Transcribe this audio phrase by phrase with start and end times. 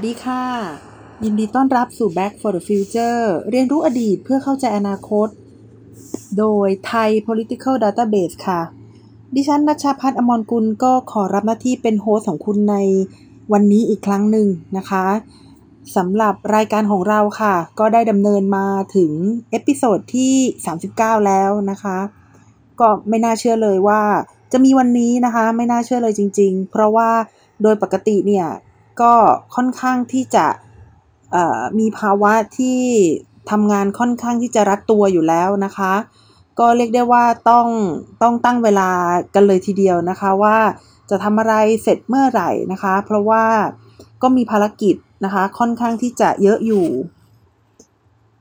[0.00, 0.44] สวัสดีค่ะ
[1.24, 5.28] ยินดีต้อนรับสู่ Back for the Future เรียนรู้อดีตเพื่อเข้าใจอนาคต
[6.38, 8.60] โดย Thai Political Database ค่ะ
[9.34, 12.76] ดิฉันณัชชาภัทร อมรกุลก็ขอรับหน้าที่เป็น host ของคุณใน
[13.52, 15.06] วันนี้อีกครั้งหนึ่งนะคะ
[15.96, 19.12] สำหรับรายการของเราค่ะ ก็ได้ดำเนินมาถึง
[19.50, 20.34] episode ที่
[20.78, 21.98] 39 แล้วนะคะ
[22.80, 24.02] ก็ไม่น่าเชื่อเลยว่า
[24.52, 27.10] จะมีวันนี้นะคะ ไม่น่าเชื่อเลยจริง ๆ เพราะว่า
[27.62, 28.48] โดยปกติเนี่ย
[29.00, 29.12] ก็
[29.54, 30.46] ค่อนข้างที่จะ
[31.78, 32.80] มีภาวะที่
[33.50, 35.92] ทำงานค่อนข้างที่จะรัดตัวอยู่แล้วนะคะ
[36.58, 37.66] ก็เรียกได้ว่าต้อง
[38.22, 38.90] ต้องตั้งเวลา
[39.34, 40.58] กันเลยทีเดียวนะคะว่า
[41.10, 43.44] จะทำอะไรเสร็จเมื่อไหร่นะคะ เพราะว่า
[44.22, 46.86] ก็มีภารกิจนะคะค่อนข้างที่จะเยอะอยู่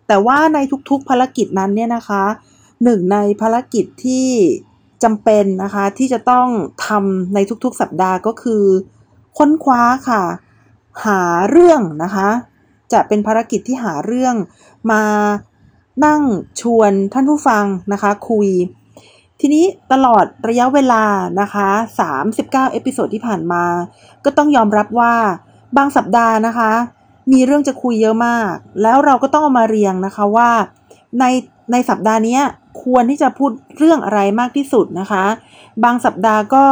[0.08, 0.58] แต่ว่าใน
[0.90, 2.24] ทุกๆภารกิจนั้นเนี่ยนะคะ
[2.84, 4.30] หนึ่งในภารกิจที่
[5.03, 6.48] จำเป็นนะคะที่จะต้อง
[6.88, 8.64] ทำในทุกๆสัปดาห์ก็คือ
[9.38, 10.24] ค้นคว้าค่ะ
[11.06, 12.30] หาเรื่องนะคะ
[12.94, 14.36] จะเป็นภารกิจที่หาเรื่อง
[14.92, 15.03] มา
[16.06, 16.22] นั่ง
[16.62, 18.50] ชวนท่านผู้ฟังนะคะคุย
[19.40, 21.03] ทีนี้ตลอดระยะเวลา
[21.42, 21.68] นะคะ
[22.22, 23.64] 39 episode ที่ผ่านมา
[24.25, 25.16] ก็ต้องยอมรับว่า
[25.78, 26.72] บางสัปดาห์นะคะ
[27.31, 30.50] มีเรื่องจะคุยเยอะมาก แล้วเราก็ต้องเอามาเรียงนะคะว่า
[31.20, 31.25] ใน
[31.72, 32.40] ในสัปดาห์นี้
[32.84, 35.25] ควรที่จะพูดเรื่องอะไรมากที่สุดนะคะ
[35.84, 36.66] บางสัปดาห์ก็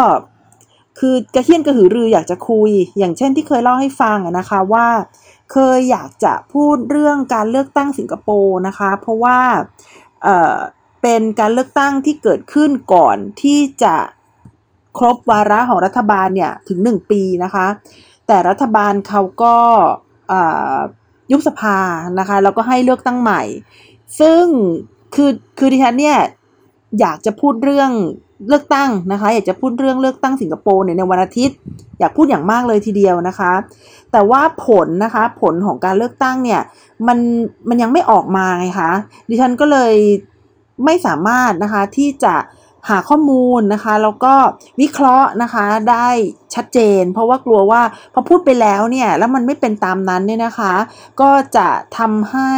[0.99, 4.87] คือกระเทียนกระหือรืออยากจะคุย อย่างเช่นที่เคยเล่าให้ฟังนะคะว่า
[5.51, 9.39] เคยอยากจะพูดเรื่องการเลือกตั้งสิงคโปร์นะคะ เพราะว่า
[10.23, 13.95] เเป็นการเลือกตั้งที่เกิดขึ้นก่อนที่จะ
[14.97, 17.67] ครบวาระของรัฐบาลเนี่ยถึง 1 ปีนะคะ
[18.27, 19.55] แต่รัฐบาลเขาก็
[21.31, 21.79] ยุบสภา
[22.19, 23.41] นะคะแล้วก็ให้เลือกตั้งใหม่
[24.19, 24.45] ซึ่ง
[25.15, 26.19] คือคือดิฉันเนี่ย
[26.99, 27.91] อยากจะพูดเรื่อง
[28.49, 31.57] เลือกตั้งนะคะ อยากจะพูดเรื่องเลือกตั้งสิงคโปร์เนี่ยในวันอาทิตย์
[31.99, 33.51] อยากพูดอย่างมากเลยทีเดียวนะคะ
[34.11, 36.61] แต่ว่าผลนะคะผลของการเลือกตั้งเนี่ย
[37.07, 37.17] มัน
[37.69, 38.91] มันยังไม่ออกมาไงคะ
[39.29, 39.93] ดิฉันก็เลย
[40.85, 42.35] ไม่สามารถนะคะที่จะ
[42.89, 44.33] หาข้อมูลนะคะ แล้วก็
[44.81, 46.07] วิเคราะห์นะคะได้
[46.55, 47.81] ชัดเจน เพราะว่ากลัวว่า
[48.13, 50.73] พอพูดไปแล้วเนี่ยแล้วมันไม่เป็นตามนั้นเนี่ยนะคะ
[51.21, 52.53] ก็จะทำให้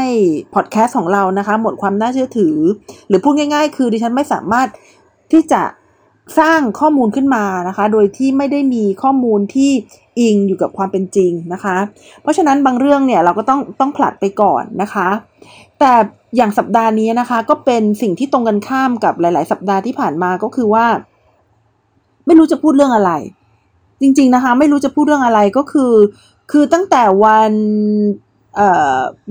[0.55, 2.57] พอดแคสต์ของเรานะคะ หมดความน่าเชื่อถือ
[3.07, 4.67] หรือพูดง่าย ๆ คือดิฉันไม่สามารถ
[5.31, 5.63] ที่จะ
[6.39, 9.71] สร้างข้อมูลขึ้นมานะคะ โดยที่ไม่ได้มีข้อมูลที่
[10.19, 11.77] อิงอยู่กับความเป็นจริงนะคะ
[12.21, 15.07] เพราะฉะนั้นบางเรื่องเนี่ยเราก็ต้องต้องผลัดไปก่อนนะคะ
[15.79, 15.93] แต่
[16.35, 20.85] อย่างสัปดาห์นี้นะคะก็เป็นสิ่งที่ตรงกันข้ามกับหลาย ๆ สัปดาห์ที่ผ่านมาก็คือว่า
[22.25, 23.11] ไม่รู้จะพูดเรื่องอะไร
[24.01, 25.93] จริง ๆ นะคะ ไม่รู้จะพูดเรื่องอะไรก็คือ
[26.51, 27.53] คือตั้งแต่วัน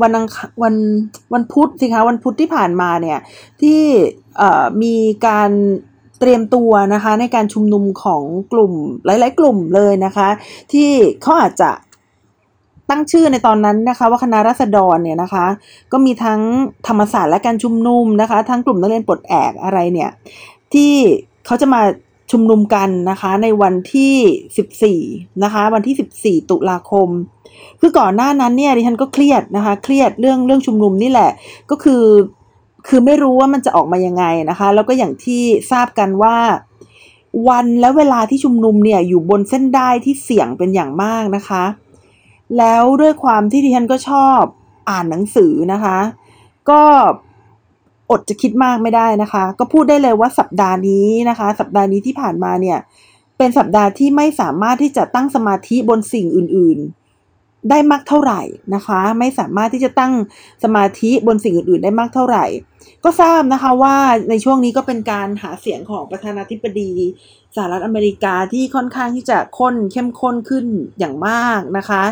[0.03, 0.13] วัน
[0.63, 0.75] วัน
[1.33, 3.19] วันพุธสิคะวันพุธที่ผ่านมาเนี่ย
[3.61, 3.81] ที่
[4.83, 5.51] มีการ
[6.21, 8.23] เตรียมตัวนะคะในการชุมนุมของ
[8.53, 8.73] กลุ่ม
[9.05, 10.29] หลาย ๆ กลุ่มเลยนะคะ
[10.73, 10.91] ที่
[11.23, 11.71] เขาอาจจะ
[12.91, 15.47] ตั้งชื่อในตอนนั้นนะคะ ว่าคณะรัษฎรเนี่ยนะคะ
[15.93, 16.41] ก็มีทั้ง
[16.89, 20.11] ธรรมศาสตร์และการชุมนุมนะคะ ทั้งกลุ่มนักเรียนปลดแอกอะไรเนี่ย
[20.75, 20.95] ที่
[21.47, 21.83] เขาจะมา
[22.33, 27.09] ชุมนุมกันนะคะ ในวันที่ 14 นะคะ วันที่ 14 ตุลาคม
[27.81, 31.31] คือก่อนหน้านั้นเนี่ยดิฉันก็เครียดนะคะ เครียดเรื่องเรื่องชุมนุมนี่แหละ
[31.71, 32.05] ก็คือ
[32.89, 36.37] คือไม่รู้ว่ามันจะออกมายังไงนะคะ แล้วก็อย่างที่ทราบกันว่า
[37.49, 41.65] วันและเวลาที่ชุมนุมเนี่ยอยู่บนเส้นได้ที่เสี่ยงเป็นอย่างมากนะคะ
[42.59, 44.41] แล้วด้วยความที่ดิฉันก็ชอบ
[44.91, 45.99] อ่านหนังสือนะคะ
[46.71, 46.83] ก็
[48.11, 52.79] อดจะคิดมากไม่ได้นะคะ ก็พูดได้เลยว่าสัปดาห์นี้นะคะ สัปดาห์นี้ที่ผ่านมาเนี่ย
[53.39, 57.06] เป็นสัปดาห์ที่ไม่สามารถที่จะตั้งสมาธิบนสิ่งอื่น ๆ
[57.71, 58.43] ได้มากเท่าไหร่
[58.75, 60.13] นะคะ ไม่สามารถที่จะตั้ง
[60.65, 62.45] สมาธิบนสิ่งอื่นๆ ได้มากเท่าไหร่
[63.05, 63.97] ก็ทราบนะคะว่า
[64.31, 66.93] ในช่วงนี้ก็เป็นการหาเสียงของประธานาธิบดี
[67.55, 70.67] สหรัฐอเมริกาที่ค่อนข้างที่จะข้นเข้มข้นขึ้น
[70.99, 72.03] อย่างมากนะคะ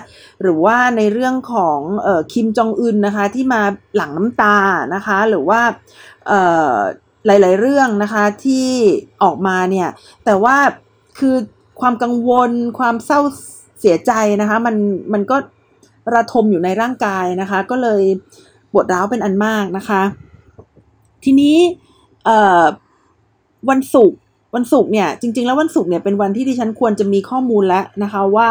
[0.42, 3.62] หรือว่าในเรื่องของออคิมจองอึนนะคะที่มา
[3.96, 4.56] หลังน้ำตา
[4.94, 5.60] นะคะ หรือว่า
[7.26, 8.68] หลาย ๆ เรื่องนะคะที่
[9.22, 9.88] ออกมาเนี่ย
[10.24, 10.56] แต่ว่า
[11.18, 11.36] คือ
[11.80, 13.20] ความกังวลความเศร้า
[13.84, 14.76] เสียใจนะคะมัน
[15.12, 15.36] มันก็
[16.14, 18.02] ระทมอยู่ในร่างกายนะคะ ก็เลย
[18.72, 20.02] ปวดร้าวเป็นอันมากนะคะ
[21.24, 21.56] ทีนี้
[23.70, 24.18] วันศุกร์
[24.54, 28.50] วันศุกร์เนี่ยจริง ๆ แล้ววันศุกร์เนี่ยเป็นวันที่ดิฉันควรจะมีข้อมูลแล้วนะคะว่า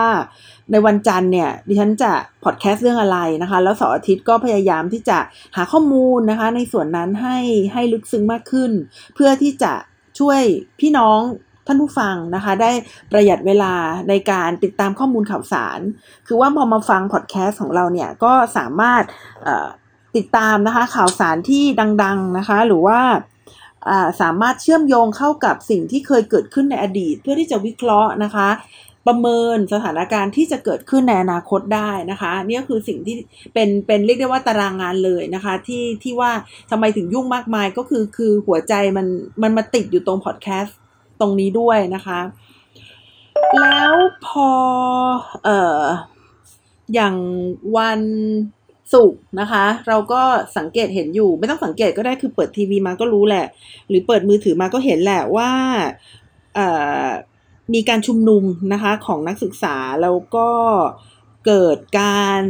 [0.71, 2.11] ในวันจันทร์เนี่ยดิฉันจะ
[2.43, 5.17] พอดแคสต์เรื่องอะไรนะคะ แล้วเสาร์อาทิตย์ก็พยายามที่จะ
[5.55, 7.37] หาข้อมูลนะคะ ในส่วนนั้นให้
[7.73, 8.71] ให้ลึกซึ้งมากขึ้น
[9.15, 9.73] เพื่อที่จะ
[10.19, 10.41] ช่วย
[10.79, 11.19] พี่น้อง
[11.65, 12.71] ท่านผู้ฟังนะคะ ได้
[13.11, 13.73] ประหยัดเวลา
[14.09, 15.79] ในการติดตามข้อมูลข่าวสาร
[16.27, 19.03] คือว่าพอมาฟังพอดแคสต์ของเราเนี่ยก็สามารถ
[20.15, 21.63] ติดตามนะคะข่าวสารที่
[22.03, 22.99] ดังๆนะคะ หรือว่า
[24.21, 28.49] สามารถเชื่อมโยงเข้ากับสิ่งที่เคยเกิดขึ้นในอดีต เพื่อที่จะวิเคราะห์นะคะ
[29.07, 33.15] ประเมินสถานการณ์ที่จะเกิดขึ้นในอนาคตได้นะคะนี่ก็คือสิ่งที่
[33.53, 36.31] เป็นเป็นเรียกได้ว่าตารางงานเลยนะคะที่ที่ว่า
[36.71, 39.07] ทำไมถึงยุ่งมากมายก็คือคือหัวใจมัน
[39.43, 40.77] มันมาติดอยู่ตรงพอดแคสต์
[41.23, 42.19] ตรงนี้ด้วยนะคะ
[43.61, 43.93] แล้ว
[44.25, 44.49] พอ
[45.43, 45.83] เอ่อ
[46.93, 47.15] อย่าง
[47.77, 48.01] วัน
[48.93, 50.21] ศุกร์นะคะ เราก็
[50.57, 53.45] สังเกตเห็นอยู่ ไม่ต้องสังเกตก็ได้คือเปิดทีวีมาก็รู้แหละ
[53.89, 55.51] หรือเปิดมือถือมาก็เห็นแหละว่า
[56.55, 56.67] เอ่
[57.05, 57.07] อ
[57.73, 58.43] มีการชุมนุม
[58.73, 60.49] นะคะของนักศึกษาแล้วก็
[61.45, 62.41] เกิดการ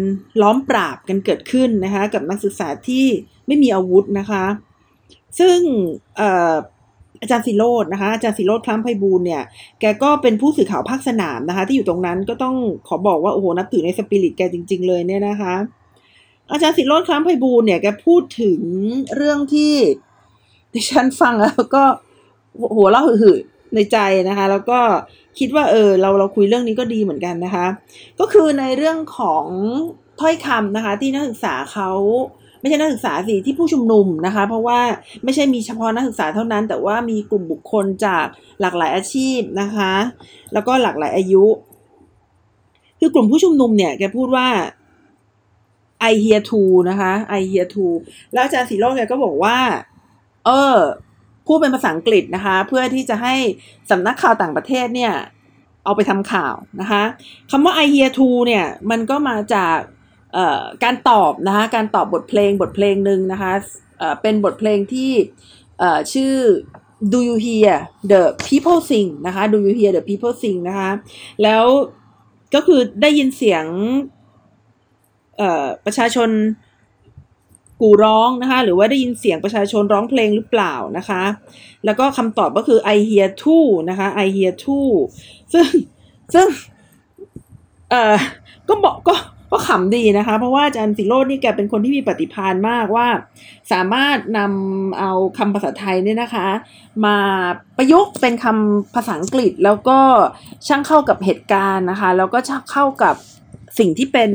[0.41, 3.05] ล้อมปราบกันเกิดขึ้นนะคะ กับนักศึกษาที่
[3.47, 4.45] ไม่มีอาวุธนะคะ
[5.39, 5.59] ซึ่ง
[7.23, 9.43] อาจารย์สิโรดนะคะอาจารย์สิโรดคล้ำไพบูลเนี่ย
[9.79, 12.55] แกก็เป็นผู้สื่อข่าวภาคสนามนะคะ ที่อยู่ตรงนั้นก็ต้อง
[12.87, 15.55] ขอบอกว่าโอ้โหนับถือในสปิริตแกจริง ๆ เลยเนี่ยนะคะ
[16.51, 18.59] อาจารย์สิโรดคล้ำไพบูลเนี่ยแกพูดถึง
[19.15, 19.73] เรื่องที่
[20.73, 21.83] ดิฉันฟังแล้วก็
[22.75, 23.35] หัวเราะหึ่
[23.75, 23.97] ในใจ
[24.29, 24.79] นะคะ แล้วก็
[25.39, 27.67] คิดว่าเออเราเราคุยเรื่องนี้ก็ดีเหมือนกันนะคะ
[28.19, 29.45] ก็คือในเรื่องของ
[30.19, 31.89] ถ้อยคำนะคะ ที่นักศึกษาเขา
[32.63, 34.79] ไม่ใช่นักศึกษาสิที่ผู้ชุมนุมนะคะ เพราะว่า
[35.23, 38.25] ไม่ใช่มีเฉพาะนักศึกษาเท่านั้น แต่ว่ามีกลุ่มบุคคลจาก
[38.61, 39.93] หลากหลายอาชีพนะคะ
[40.53, 41.45] แล้วก็หลากหลายอายุ
[42.99, 44.47] คือกลุ่มผู้ชุมนุมเนี่ยแกพูดว่า
[46.11, 47.85] I hear to นะคะ I hear to
[48.33, 49.57] แล้วอาจารย์สีโลกแกก็บอกว่า
[50.45, 50.77] เออ
[51.47, 53.35] พูดเป็นภาษาอังกฤษนะคะ เพื่อที่จะให้
[53.89, 55.13] สำนักข่าวต่างประเทศเนี่ย
[55.83, 57.03] เอาไปทำข่าวนะคะ
[57.51, 59.77] คำว่า I hear to เนี่ย มันก็มาจาก
[60.83, 63.53] การตอบนะคะการตอบบทเพลงบทเพลงหนึ่งนะคะ
[64.21, 65.11] เป็นบทเพลงที่
[66.13, 66.35] ชื่อ
[67.13, 67.73] Do you hear
[68.11, 70.89] the people sing นะคะ Do you hear the people sing นะคะ
[71.43, 71.65] แล้ว
[72.55, 73.65] ก็คือได้ยินเสียง
[75.85, 76.29] ประชาชน
[77.81, 81.23] กูร้องนะคะหรือว่าได้ยินเสียงประชาชนร้องเพลงหรือเปล่านะคะ
[81.85, 84.91] แล้วก็คำตอบก็คือ I hear too นะคะ I hear too
[85.53, 85.67] ซึ่ง
[86.33, 86.47] ซึ่ง
[87.89, 88.15] เอ่อ
[88.69, 89.15] ก็บอกก็
[89.53, 93.07] ก็ขำดีนะคะ เพราะว่าอาจารย์สิโรดนี่แกเป็นคนที่มีปฏิภาณมากว่า
[93.71, 96.47] สามารถนำเอาคำภาษาไทยเนี่ยนะคะ
[97.05, 97.17] มา
[97.77, 99.99] ประยุกต์เป็นคำภาษาอังกฤษแล้วก็
[100.67, 103.15] ช่างเข้ากับเหตุการณ์นะคะ แล้วก็ช่างเข้ากับ
[103.79, 104.31] สิ่งที่เป็น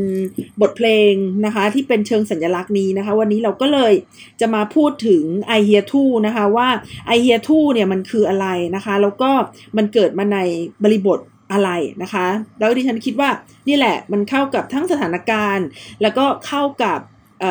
[0.61, 1.13] บทเพลง
[1.47, 3.93] นะคะ ที่เป็นเชิงสัญลักษณ์นี้นะคะ วันนี้เราก็เลย
[4.41, 5.23] จะมาพูดถึง
[5.57, 6.69] I hear too นะคะว่า
[7.15, 9.31] I hear too เนี่ยมันคืออะไรนะคะ แล้วก็
[9.77, 10.39] มันเกิดมาใน
[10.85, 11.21] บริบท
[11.53, 11.71] อะไร
[12.03, 12.27] นะคะ
[12.59, 13.31] แล้วดิฉันคิดว่า
[13.69, 15.67] นี่แหละมันเข้ากับทั้งสถานการณ์
[16.03, 17.01] แล้วก็เข้ากับ
[17.41, 17.45] เ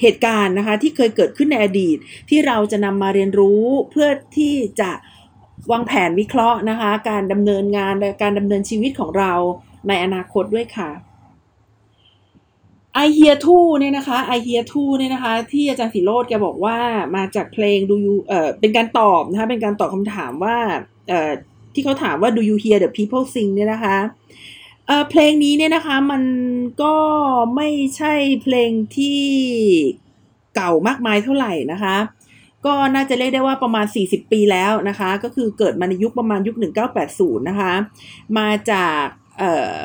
[0.00, 1.96] เหตุการณ์นะคะที่เคยเกิดขึ้นในอดีต
[2.28, 4.90] ที่เราจะนำมาเรียนรู้เพื่อที่จะ
[5.72, 9.32] วางแผนวิเคราะห์นะคะ การดำเนินงานและการดำเนินชีวิตของเรา
[9.88, 10.90] ในอนาคตด้วยค่ะ
[13.04, 16.78] I hear too เนี่ยนะคะ I hear too เนี่ยนะคะ ที่อาจารย์สิโรดแกบอกว่า
[17.16, 20.56] มาจากเพลงดูยูเอ่อเป็นการตอบนะคะเป็นการตอบคำถามว่า
[21.08, 21.32] เอ่อ
[21.76, 23.96] ที่เขาถามว่า do you hear the people sing เนี่ยนะคะ
[24.86, 26.22] เอ่อเพลงนี้เนี่ยนะคะมัน
[26.82, 26.94] ก็
[27.56, 29.22] ไม่ใช่เพลงที่
[30.54, 31.96] เก่ามากมายเท่าไหร่นะคะ
[32.66, 36.56] ก็น่าจะเรียกได้ว่าประมาณ 40 ปีแล้วนะคะ ก็คือเกิดมาในยุคประมาณยุค
[37.02, 37.72] 1980 นะคะ
[38.38, 39.04] มาจาก
[39.38, 39.76] เอ่อ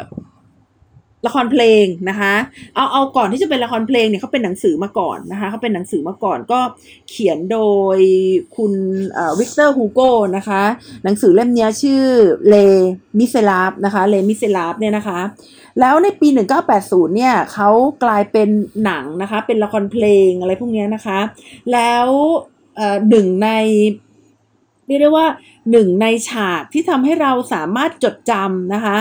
[1.26, 2.34] ละครเพลงนะคะ
[2.76, 6.60] เอาเอาก่อนที่จะเป็นละครเพลงเนี่ยเขาเป็นหนังสือมาก่อนนะคะเขาเป็นหนังสือมาก่อนก็
[7.10, 7.60] เขียนโด
[7.98, 8.00] ย
[8.56, 8.74] คุณ
[9.40, 10.64] วิกเตอร์ฮูโก้นะคะ
[11.04, 12.04] หนังสือเล่มนี้ชื่อ
[12.50, 12.56] เล
[13.20, 15.20] มิเซลาฟนะคะเลมิเซลาฟเนี่ยนะคะ
[15.80, 16.28] แล้วในปี
[16.72, 17.70] 1980 เนี่ยเขา
[18.04, 18.50] กลายเป็น
[18.84, 21.20] หนังนะคะ เป็นละครเพลงอะไรพวกนี้นะคะ
[21.74, 22.08] แล้ว
[23.10, 23.50] หนึ่งใน
[24.92, 25.28] เรียกได้ว่า
[25.72, 28.98] หนึ่งในฉากที่ทำให้เราสามารถจดจำนะคะ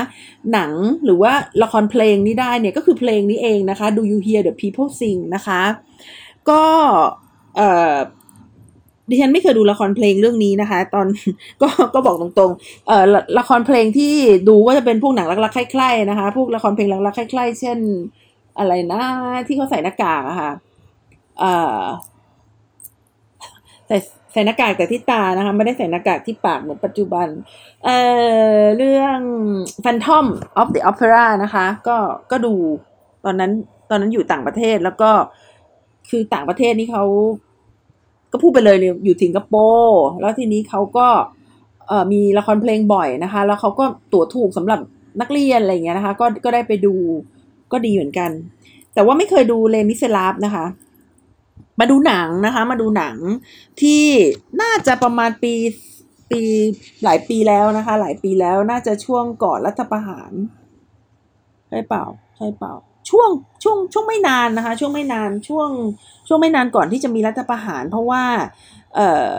[0.52, 0.72] หนัง
[1.04, 1.32] หรือว่า
[1.62, 5.62] ละครเพลงนี้ได้เนี่ยก็คือเพลงนี้เองนะคะ Do you hear the people sing นะคะ
[6.50, 6.62] ก็
[7.56, 7.96] เอ่อ
[9.10, 11.06] ดิฉันไม่เคยดูละครเพลงเรื่องนี้นะคะ ตอน
[11.62, 13.04] ก็ก็บอกตรงๆเอ่อ
[13.38, 14.14] ละครเพลงที่
[14.48, 17.78] ดูก็จะเป็นพวกหนังรักๆใคร่ๆนะคะ พวกละครเพลงรักๆใคร่ๆเช่น
[18.58, 19.02] อะไรนะ
[19.46, 20.50] ที่เขาใส่หน้ากากอะค่ะ
[21.38, 21.82] เอ่อ
[23.86, 23.96] ใส่
[24.32, 27.28] ใส่หน้ากากแต่ที่ตานะคะไม่ได้ใส่หน้ากากที่ปากเหมือนปัจจุบัน
[27.84, 27.98] เอ่
[28.58, 29.18] อเรื่อง
[29.84, 30.26] Phantom
[30.60, 31.96] of the Opera นะคะ ก็
[32.30, 32.54] ก็ดู
[33.24, 33.52] ตอนนั้น
[33.90, 35.10] ตอนนั้นอยู่ต่างประเทศแล้วก็
[36.10, 37.04] คือต่างประเทศนี่เขา
[38.32, 41.06] ก็พูดไปเลยอยู่สิงคโปร์แล้วทีนี้เขาก็
[41.88, 44.80] เอ่อมีละครเพลงบ่อยนะคะ แล้วเขาก็ตั๋วถูกสำหรับ
[45.20, 46.94] นักเรียนอะไรเงี้ยนะคะ ก็ก็ได้ไปดู
[47.72, 48.30] ก็ดีเหมือนกัน
[48.94, 50.64] แต่ว่าไม่เคยดูเลมิเซลาฟนะคะ
[51.78, 53.16] มาดูหนังนะคะ มาดูหนัง
[53.80, 54.02] ที่
[54.62, 55.52] น่าจะประมาณปี
[56.30, 56.40] ปี
[57.04, 60.32] หลายปีแล้วนะคะ หลายปีแล้วน่าจะช่วงก่อนรัฐประหาร
[61.68, 62.04] ใช่เปล่า
[62.36, 62.72] ใช่เปล่า
[63.10, 63.28] ช่วง
[63.62, 65.70] ช่วงช่วงไม่นานนะคะ ช่วงไม่นานช่วง
[66.28, 68.22] ช่วงไม่นานก่อนที่จะมีรัฐประหาร เพราะว่า
[68.94, 69.32] เอ่อ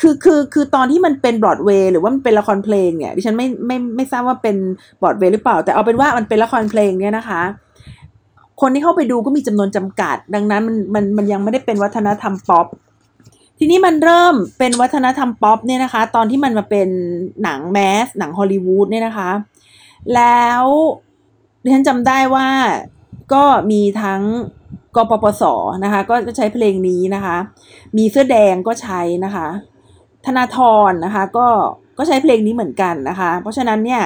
[0.00, 4.56] คือคือคือตอนที่มันเป็นบรอดเวย์หรือว่ามันเป็นละครเพลงเนี่ยดิฉันไม่ไม่ไม่ทราบว่าเป็น
[5.00, 7.42] บรอดเวย์หรือเปล่า แต่เอาเป็นว่ามันเป็นละครเพลงเนี่ยนะคะ
[8.60, 12.66] คนที่เข้าไปดูก็มีจำนวนจำกัด ดังนั้นมันมันมันยังไม่ได้เป็นวัฒนธรรมป๊อป
[13.58, 16.88] ทีนี้มันเริ่มเป็นวัฒนธรรมป๊อปเนี่ยนะคะ ตอนที่มันมาเป็น
[17.42, 19.30] หนังแมสหนังฮอลลีวูดเนี่ยนะคะ
[20.14, 20.64] แล้ว
[21.62, 22.48] ดิฉันจำได้ว่า
[23.32, 24.22] ก็มีทั้ง
[24.96, 25.42] กปปส
[25.84, 27.36] นะคะ ก็ใช้เพลงนี้นะคะ
[27.96, 29.46] มีเสื้อแดงก็ใช้นะคะ
[30.26, 30.58] ธนาธ
[30.88, 31.48] รนะคะ ก็
[31.98, 34.02] ก็ใช้เพลงนี้เหมือนกันนะคะ เพราะฉะนั้นเนี่ย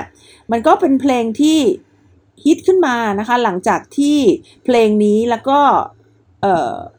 [0.50, 1.58] มันก็เป็นเพลงที่
[2.44, 4.18] ฮิตขึ้นมานะคะ หลังจากที่
[4.64, 5.60] เพลงนี้แล้วก็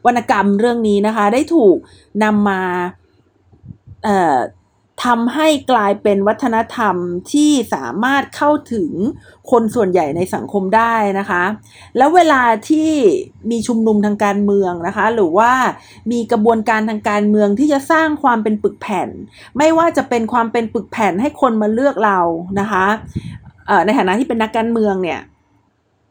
[0.06, 1.76] วรรณกรรมเรื่องนี้นะคะ ได้ถูก
[2.22, 2.62] นำมา
[5.06, 6.96] ทำให้กลายเป็นวัฒนธรรม
[7.32, 8.90] ที่สามารถเข้าถึง
[9.50, 11.42] คนส่วนใหญ่ในสังคมได้นะคะ
[11.96, 12.90] แล้วเวลาที่
[13.50, 15.52] มีชุมนุมทางการเมืองนะคะ หรือว่า
[16.12, 19.08] มีกระบวนการทางการเมืองที่จะสร้างความเป็นปึกแผ่น
[19.58, 22.20] ไม่ว่าจะเป็นความเป็นปึกแผ่นให้คนมาเลือกเรา
[22.60, 22.86] นะคะ
[23.84, 25.20] ในฐานะที่เป็นนักการเมืองเนี่ย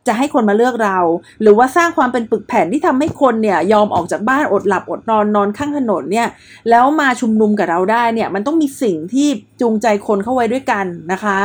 [0.08, 0.98] จะให้คนมาเลือกเรา
[1.42, 6.28] หรือว่าสร้างความเป็นปึกแผ่นที่ทำให้คนเนี่ยยอมออกจากบ้านอดหลับอดนอนนอนข้างถนนเนี่ย
[6.70, 9.28] แล้วมาชุมนุมกับเราได้เนี่ยมันต้องมีสิ่งที่
[9.62, 11.40] จูงใจคนเข้าไว้ด้วยกันนะคะ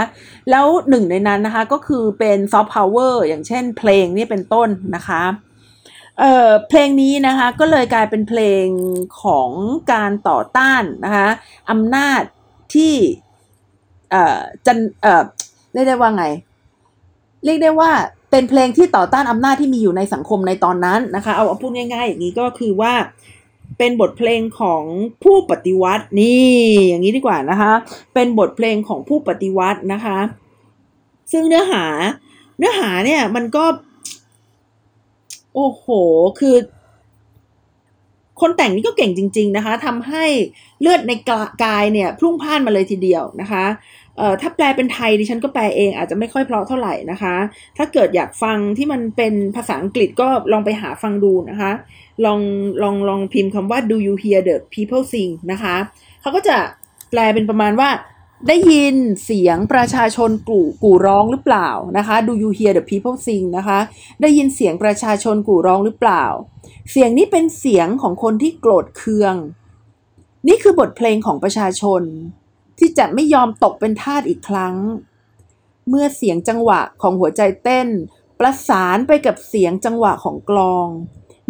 [0.51, 5.23] แล้วหนึ่งในนั้นนะคะก็คือเป็นซอฟต์พาวเวอร์อย่างเช่นเพลงนี่เป็นต้นนะคะ
[6.21, 8.65] เออเพลงนี้นะคะก็เลยกลายเป็นเพลง
[9.23, 9.51] ของ
[9.93, 11.29] การต่อต้านนะคะ
[11.71, 12.23] อำนาจ
[12.75, 12.95] ที่
[14.11, 15.25] เอ่อจันเอ่อ
[15.75, 16.25] เรียกได้ว่าไง
[17.45, 17.91] เรียกได้ว่า
[18.31, 22.93] เป็นเพลงที่ต่อต้านอำนาจที่มีอยู่ในสังคมในตอนนั้นนะคะ เอาพูดง่ายๆ อย่างนี้ก็คือว่า
[23.79, 24.83] เป็นบทเพลงของ
[25.25, 26.55] ผู้ปฏิวัตินี่
[26.89, 27.73] อย่างนี้ดีกว่านะคะ
[28.15, 30.19] เป็นบทเพลงของผู้ปฏิวัตินะคะ
[31.33, 31.85] ซึ่งเนื้อหา
[32.59, 33.65] เนื้อหาเนี่ยมันก็
[35.55, 35.87] โอ้โห
[36.41, 36.57] คือ
[38.41, 40.25] คนแต่งนี่ก็เก่งจริง ๆ นะคะทำให้
[40.81, 41.13] เลือดใน
[41.63, 43.65] กายเนี่ยพุ่งพ่านมาเลยทีเดียวนะคะ
[44.19, 47.35] เอ่อถ้าแปลเป็นไทยดิฉันก็แปลเองอาจจะไม่ค่อยเพราะเท่าไหร่นะคะ
[47.77, 51.73] ถ้าเกิดอยากฟังที่มันเป็นภาษาอังกฤษก็ลองไปหาฟังดูนะคะ
[52.25, 52.41] ลอง
[52.83, 55.77] ลองลองพิมพ์คำว่า do you hear the people sing นะคะ
[56.21, 56.57] เขาก็จะ
[57.11, 57.91] แปลเป็นประมาณว่า
[58.49, 63.79] ได้ยินเสียงประชาชนกู่กู่ร้องหรือเปล่านะคะ do you hear the people sing นะคะ
[64.21, 66.25] ได้ยินเสียงประชาชนกู่ร้องหรือเปล่า
[66.91, 69.35] เสียงนี้เป็นเสียงของคนที่โกรธเคือง
[70.49, 72.03] นี่คือบทเพลงของประชาชน
[72.79, 74.77] ที่จะไม่ยอมตกเป็นทาสอีกครั้ง
[75.89, 77.89] เมื่อเสียงจังหวะของหัวใจเต้น
[78.41, 80.87] ประสานไปกับเสียงจังหวะของกลอง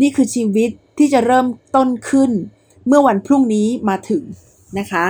[0.01, 2.31] นี่คือชีวิตที่จะเริ่มต้นขึ้น
[2.87, 4.23] เมื่อวันพรุ่งนี้มาถึง
[4.79, 5.07] นะคะ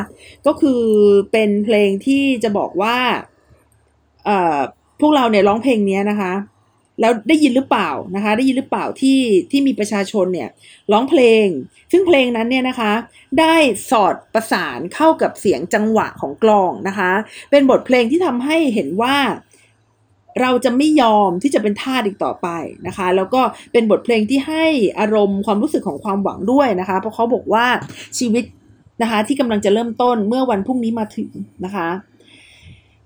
[0.46, 0.82] ก็คือ
[1.32, 2.96] เป็นเพลงที่จะบอกว่า
[5.00, 6.32] พวกเราเนี่ยร้องเพลงนี้นะคะ
[7.00, 9.20] แล้วได้ยินหรือเปล่านะคะ ได้ยินหรือเปล่าที่
[9.50, 10.50] ที่มีประชาชนเนี่ย
[10.92, 11.46] ร้องเพลง
[11.92, 12.92] ซึ่งเพลงนั้นเนี่ยนะคะ
[13.40, 13.56] ได้
[13.90, 17.10] สอดประสานเข้ากับเสียงจังหวะของกลองนะคะ
[17.50, 19.16] เป็นบทเพลงที่ทำให้เห็นว่า
[20.40, 22.48] เราจะไม่ยอมที่จะเป็นทาสอีกต่อไป
[22.86, 23.40] นะคะ แล้วก็
[23.72, 24.66] เป็นบทเพลงที่ให้
[25.00, 27.66] อารมณ์ความรู้สึกของความหวังด้วยนะคะ เพราะเขาบอกว่า
[28.18, 28.44] ชีวิต
[29.02, 31.30] นะคะที่กำลังจะเริ่มต้นเมื่อวันพรุ่งนี้มาถึง
[31.64, 31.88] นะคะ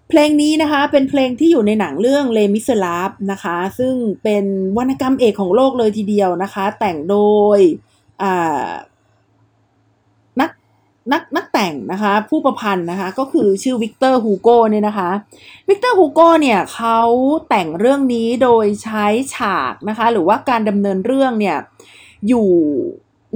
[0.08, 4.44] เพลงนี้นะคะเป็นเพลงที่อยู่ในหนังเรื่อง Les Misérables นะคะ ซึ่งเป็น
[4.76, 7.16] วรรณกรรมเอกของโลกเลยทีเดียวนะคะ แต่งโด
[7.56, 7.58] ย
[10.40, 10.50] นัก
[11.12, 15.10] นักนักแต่งนะคะ ผู้ประพันธ์นะคะก็คือชื่อวิกเตอร์ฮูโกเนี่ยนะคะ
[15.68, 16.98] วิกเตอร์ฮูโกเนี่ยเขา
[17.48, 21.58] แต่งเรื่องนี้โดยใช้ฉากนะคะ หรือว่าการดำเนินเรื่องเนี่ย
[22.28, 22.50] อยู่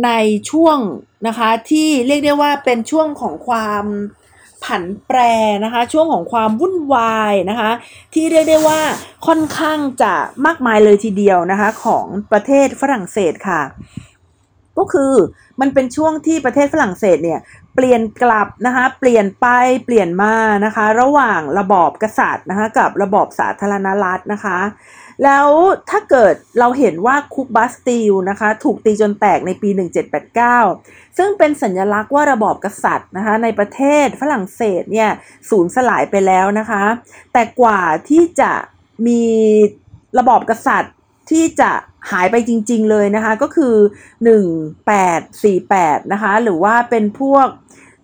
[0.04, 0.10] ใน
[0.50, 0.78] ช่วง
[1.26, 3.84] นะคะที่เรียกได้ว่าเป็นช่วงของความ
[4.64, 5.18] ผันแปร
[5.64, 7.70] นะคะ ช่วงของความวุ่นวายนะคะ
[8.14, 8.80] ที่เรียกได้ว่า
[9.26, 10.14] ค่อนข้างจะ
[10.46, 13.62] มากมายเลยทีเดียวนะคะ ของประเทศฝรั่งเศสค่ะ
[14.78, 15.12] ก็คือ
[15.60, 17.40] มันเป็นช่วงที่ประเทศฝรั่งเศสเนี่ย
[17.74, 19.46] เปลี่ยนกลับนะคะเปลี่ยนไป
[19.84, 24.58] เปลี่ยนมานะคะ ระหว่างระบอบกษัตริย์นะคะกับระบอบสาธารณรัฐนะคะ
[25.24, 25.48] แล้ว
[25.90, 29.68] ถ้าเกิดเราเห็นว่าคุกบัสติลนะคะถูกตีจนแตกในปี
[30.42, 35.10] 1789 ซึ่งเป็นสัญลักษณ์ว่าระบอบกษัตริย์นะคะในประเทศฝรั่งเศสเนี่ย
[35.50, 36.84] สูญสลายไปแล้วนะคะ
[37.32, 38.52] แต่กว่าที่จะ
[39.06, 39.24] มี
[40.18, 40.94] ระบอบกษัตริย์
[41.30, 41.70] ที่จะ
[42.10, 43.74] หายไปจริง ๆ เลยนะคะ ก็คือ
[45.34, 47.46] 1848 นะคะ หรือว่าเป็นพวก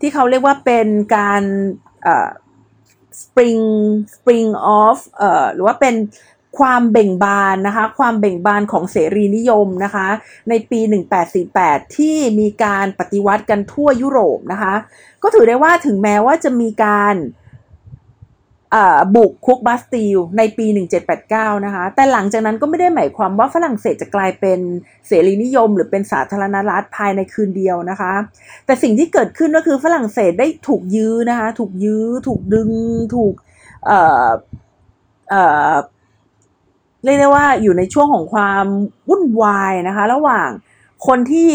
[0.00, 1.42] ที่เขาเรียกว่าเป็นการ
[3.22, 3.64] spring
[4.14, 4.48] spring
[4.82, 5.94] of เอ่อหรือว่าเป็น
[6.58, 10.08] ความเบ่งบานนะคะ ความเบ่งบานของเสรีนิยมนะคะ
[10.48, 10.80] ในปี
[11.38, 14.74] 1848 ที่มีการปฏิวัติกันทั่วยุโรปนะคะ
[15.22, 17.16] ก็ถือได้ว่าถึงแม้ว่าจะมีการ
[19.16, 20.66] บุกคุกบาสติลในปี
[21.16, 24.60] 1789 นะคะ แต่หลังจากนั้นก็ไม่ได้หมายความว่าฝรั่งเศสจะกลายเป็น
[25.06, 28.12] เสรีนิยม หรือเป็นสาธารณรัฐภายในคืนเดียวนะคะ
[28.66, 32.70] แต่สิ่งที่เกิดขึ้นก็คือฝรั่งเศสได้ถูกยื้อนะคะ ถูกยื้อ ถูกดึง
[33.16, 33.34] ถูก
[33.86, 34.28] เอ่อ
[35.30, 35.74] เอ่อ
[37.04, 38.66] เรียกได้ว่าอยู่ในช่วงของความ
[39.08, 40.48] วุ่นวายนะคะ ระหว่าง
[41.06, 41.50] คนที่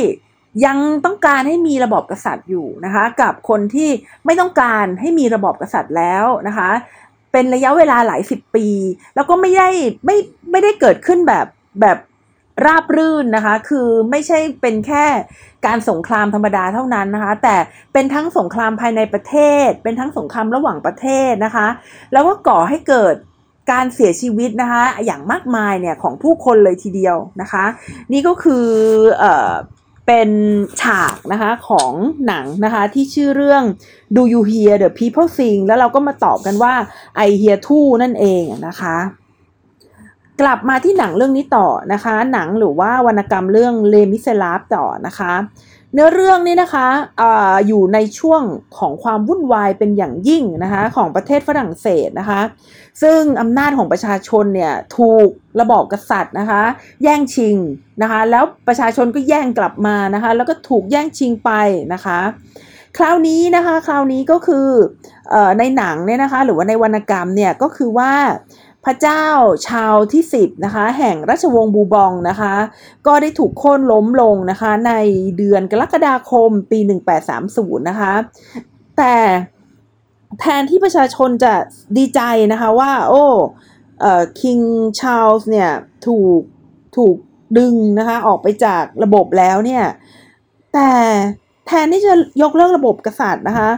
[0.66, 3.90] ยังต้องการให้มีระบอบกษัตริย์อยู่นะคะ กับคนที่
[4.26, 6.70] ไม่ต้องการให้มีระบอบกษัตริย์แล้วนะคะ
[7.32, 8.68] เป็นระยะเวลาหลายสิบปี
[9.16, 9.70] แล้วก็ไม่ได้
[10.06, 10.18] ไม่
[10.52, 11.48] ไม่ได้เกิดขึ้นแบบ
[11.82, 11.98] แบบ
[12.66, 15.06] ราบรื่นนะคะ คือไม่ใช่เป็นแค่
[15.66, 17.56] การสงครามธรรมดาเท่านั้นนะคะ แต่
[17.94, 19.36] เป็นทั้งสงครามภายในประเท
[19.68, 21.68] ศ เป็นทั้งสงครามระหว่างประเทศนะคะ
[22.14, 23.16] แล้วก็ก่อให้เกิด
[23.72, 27.66] การเสียชีวิตนะคะอย่างมากมายเนี่ยของผู้คนเลยทีเดียวนะคะ
[28.12, 28.66] นี่ก็คือ
[29.20, 29.52] เออ
[30.08, 30.30] เป็น
[30.82, 31.92] ฉากนะคะของ
[32.28, 33.64] หนังนะคะที่ชื่อเรื่อง
[34.16, 36.74] Do You Hear the People Sing แล้วเราก็มาตอบกันว่า
[37.28, 38.98] I Hear Too นั่นเองนะคะ
[40.42, 45.34] กลับมาที่หนังเรื่องนี้ต่อนะคะ หนังหรือว่าวรรณกรรมเรื่องเลมิเซลาฟต่อนะคะ
[45.94, 46.88] เนื้อเรื่องนี้นะคะ
[47.22, 47.24] อ
[47.68, 48.42] อยู่ในช่วง
[48.78, 52.42] ของความวุ่นวายเป็นอย่างยิ่งนะคะของประเทศฝรั่งเศสนะคะ
[53.02, 56.64] ซึ่งอำนาจของประชาชนเนี่ยถูกระบอบกษัตริย์นะคะ
[57.04, 57.58] แย่งชิง
[58.02, 61.52] นะคะ แล้วประชาชนก็แย่งกลับมานะคะ แล้วก็ถูกแย่งชิงไป
[61.94, 62.20] นะคะ
[62.98, 64.68] คราวนี้นะคะ คราวนี้ก็คือ
[65.34, 68.12] อในหนังเนี่ยนะคะ หรือว่าในวรรณกรรมเนี่ยก็คือว่า
[68.86, 69.26] พระเจ้า
[69.68, 72.54] ชาวที่10นะคะแห่งราชวงศ์บูบองนะคะ
[73.08, 74.94] ก็ได้ถูกโค่นล้มลงนะคะ ใน
[75.38, 76.80] เดือนกรกฎาคมปี
[77.34, 78.14] 1830 นะคะ
[78.98, 79.16] แต่
[80.40, 81.54] แทนที่ประชาชนจะ
[81.98, 82.22] ดีใจ
[82.52, 83.24] นะคะว่า โอ้
[84.02, 84.60] เอ่อ king
[85.00, 85.70] ชาร์ลส์เนี่ย
[86.08, 86.42] ถูก
[86.98, 87.16] ถูก
[87.58, 89.84] ดึงนะคะออกไปจากระบบแล้วเนี่ย
[90.74, 90.92] แต่
[91.68, 93.70] แทนที่จะยกเลิกระบบกษัตริย์นะคะ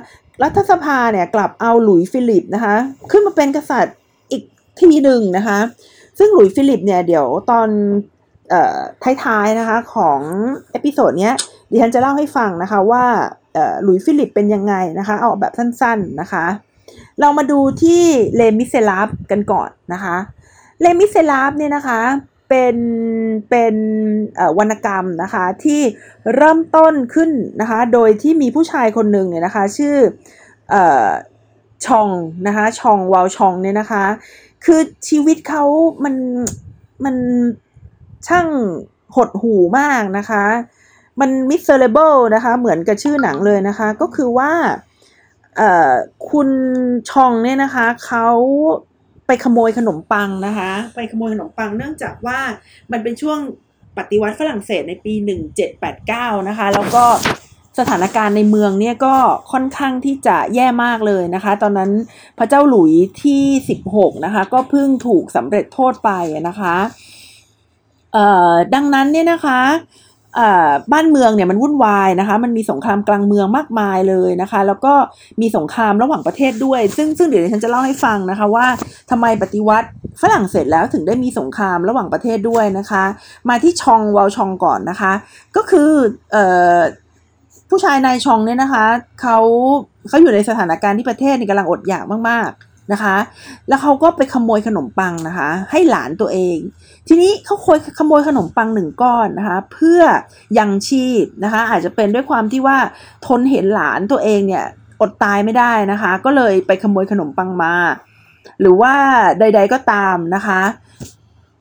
[0.43, 2.75] รัฐสภาเนี่ยกลับเอาหลุยฟิลิปนะคะ
[3.11, 3.95] ขึ้นมาเป็นกษัตริย์
[4.79, 5.59] ทีหนึ่งนะคะ
[6.17, 7.69] ซึ่งหลุยฟิลิปเนี่ยเดี๋ยวตอน
[9.23, 10.19] ท้ายๆนะคะของ
[10.71, 11.35] episode เนี้ย
[11.69, 13.03] ดิฉันจะเล่าให้ฟังนะคะว่า
[13.83, 16.45] หลุยฟิลิปเป็นยังไงนะคะเอาแบบสั้นๆนะคะ
[17.19, 18.03] เรามาดูที่
[18.35, 20.15] Les Misérables กันก่อนนะคะ
[20.81, 21.99] Les Misérables เนี่ยนะคะ
[22.49, 22.77] เป็น
[23.49, 23.75] เป็น
[24.57, 25.81] วรรณกรรมนะคะที่
[26.35, 29.95] เริ่มต้นขึ้นนะคะโดยที่มีผู้ชายคนหนึ่งเนี่ยนะคะชื่อ
[31.85, 32.09] ชอง
[32.47, 34.03] นะคะชองวาลชองเนี่ยนะคะ
[34.65, 35.63] คือชีวิตเขา
[36.03, 36.15] มัน
[37.05, 37.15] มัน
[38.27, 38.47] ช่าง
[39.15, 40.45] หดหู่มากนะคะ
[41.19, 44.51] มัน miserable นะคะ เหมือนกับชื่อหนังเลยนะคะ ก็คือว่า
[46.31, 46.49] คุณ
[47.09, 48.27] ชองเนี่ยนะคะเขา
[49.27, 52.39] ไปขโมยขนมปังนะคะ ไปขโมยขนมปังเนื่องจากว่า
[52.91, 53.39] มันเป็นช่วง
[53.97, 55.13] ปฏิวัติฝรั่งเศสในปี
[55.81, 57.05] 1789 นะคะ แล้วก็
[57.79, 59.15] สถานการณ์ในเมืองเนี่ยก็
[59.51, 61.91] ค่อนข้างที่จะแย่มากเลยนะคะ ตอนนั้น
[62.37, 62.91] พระเจ้าหลุย
[63.23, 63.43] ที่
[63.83, 66.11] 16 นะคะ ก็เพิ่งถูกสำเร็จโทษไป
[66.47, 66.75] นะคะ
[68.13, 69.59] เอ่อดังนั้นเนี่ยนะคะ
[70.91, 74.93] บ้านเมืองเนี่ยมันวุ่นวายนะคะ มันมีสงครามกลางเมืองมากมายเลยนะคะ แล้วก็
[75.41, 78.67] มีสงครามระหว่างประเทศด้วย ซึ่งซึ่งเดี๋ยวฉันจะเล่าให้ฟังนะคะว่า
[79.09, 79.87] ทำไมปฏิวัติ
[80.21, 83.03] ฝรั่งเศสแล้วถึงได้มีสงครามระหว่างประเทศด้วยนะคะ
[83.49, 85.13] มาที่ชองวอลชองก่อนนะคะ
[85.55, 85.91] ก็คือ
[86.31, 86.45] เอ่
[86.77, 86.79] อ
[87.69, 88.85] ผู้ชายนายชองเนี่ยนะคะ
[89.21, 89.37] เขา
[90.07, 93.15] เขาอยู่ในสถานการณ์ที่ประเทศนี่กำลังอดอยากมากๆนะคะ
[93.67, 96.57] แล้วเขาก็ไปขโมยขนมปังนะคะ ให้หลานตัวเอง
[97.07, 100.01] ทีนี้เขาคยขโมยขนมปังหนึ่งก้อนนะคะ เพื่อ
[100.57, 102.77] ยังชีพนะคะ อาจจะเป็นด้วยความที่ว่า
[103.27, 104.65] ทนเห็นหลานตัวเองเนี่ย
[105.01, 107.73] อดตายไม่ได้นะคะ ก็เลยไปขโมยขนมปังมา
[108.61, 108.93] หรือว่า
[109.39, 110.61] ใด ๆก็ตามนะคะ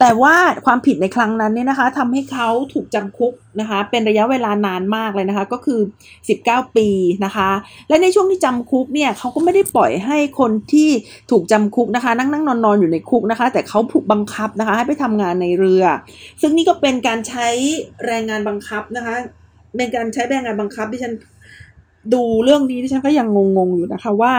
[0.01, 0.35] แต่ว่า
[0.67, 5.81] ความผิดในครั้งนั้นเนี่ยนะคะทำให้เขาถูกจำคุกนะคะเป็นระยะเวลานานมากเลยนะคะก็คือ
[6.29, 6.89] 19 ปี
[7.25, 7.51] นะคะ
[7.89, 10.91] และในช่วงที่จำคุกเนี่ยเขาก็ไม่ได้ปล่อยให้คนที่
[11.31, 15.85] ถูกจำคุกนะคะ นั่งนั่งนอนนอนอยู่ในคุกนะคะ แต่เขาผูกบังคับนะคะให้ไปทำงานในเรือ
[16.41, 17.49] ซึ่งนี่ก็เป็นการใช้
[18.07, 19.15] แรงงานบังคับนะคะ
[19.77, 21.13] เป็นการใช้แรงงานบังคับที่ฉัน
[22.15, 23.27] ดูเรื่องนี้ที่ฉันก็ยัง
[23.57, 24.35] งงๆอยู่นะคะว่า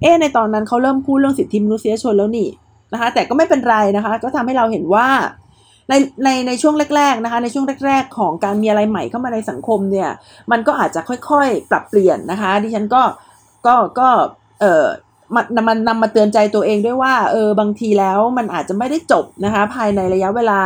[0.00, 2.48] เอ๊ในตอนนั้นเขาเริ่มพูดเรื่องสิทธิมนุษยชนแล้วนี่
[2.92, 5.08] นะคะ แต่ก็ไม่เป็นไรนะคะ ก็ทำให้เราเห็นว่า
[5.88, 5.94] ใน
[6.24, 10.10] ในในช่วงแรก ๆนะคะ ในช่วงแรก ๆ ของการมีอะไรใหม่เข้ามาในสังคมเนี่ย
[10.50, 13.02] มันก็อาจจะค่อยๆ ปรับเปลี่ยนนะคะ ดิฉันก็
[13.66, 14.08] ก็ก็
[14.60, 14.84] เออ
[15.34, 20.60] มันมันนำมาเตือนใจตัวเองด้วยว่าเออบางทีแล้วมันอาจจะไม่ได้จบนะคะ ภายในระยะเวลา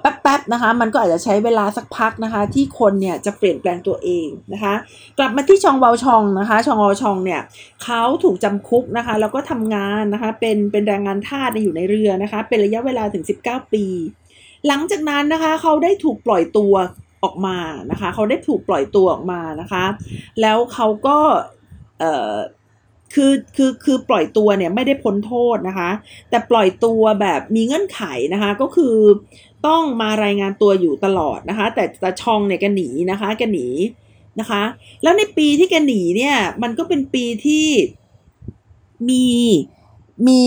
[0.00, 4.74] แป๊บๆนะคะ มันก็อาจจะใช้เวลาสักพักนะคะ ที่คนเนี่ยจะเปลี่ยนแปลงตัวเองนะคะ
[5.18, 7.40] กลับมาที่ชองเวาชองนะคะ ชองเวาชองเนี่ย
[7.84, 13.84] เขาถูกจำคุกนะคะ แล้วก็ทำงานนะคะ เป็นเป็นแรงงานทาสอยู่ในเรือนะคะ เป็นระยะเวลาถึง 19 ปี
[14.66, 16.74] หลังจากนั้นนะคะ เขาได้ถูกปล่อยตัว
[17.24, 17.58] ออกมา
[17.90, 19.84] นะคะ เขาได้ถูกปล่อยตัวออกมานะคะ
[20.40, 21.18] แล้วเขาก็
[23.14, 25.90] คือคือคือปล่อยตัวเนี่ยไม่ได้พ้นโทษนะคะ
[26.30, 28.96] แต่ปล่อยตัวแบบมีเงื่อนไขนะคะ ก็คือ
[29.66, 33.66] ต้องมารายงานตัวอยู่ตลอดนะคะ แต่ต่ชองเนี่ยแกหนีนะคะแกหนี
[34.40, 34.62] นะคะ
[35.02, 37.66] แล้วในปีที่แกหนีเนี่ย มันก็เป็นปีที่
[39.08, 39.26] มี
[40.28, 40.42] มี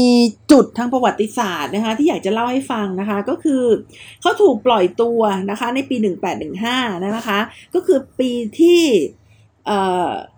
[0.51, 3.63] จุดทางประวัติศาสตร์นะคะ ที่อยากจะเล่าให้ฟังนะคะ ก็คือ
[4.21, 5.95] เขาถูกปล่อยตัวนะคะ ในปี
[6.51, 7.39] 1815นะคะ
[7.73, 8.81] ก็คือปีที่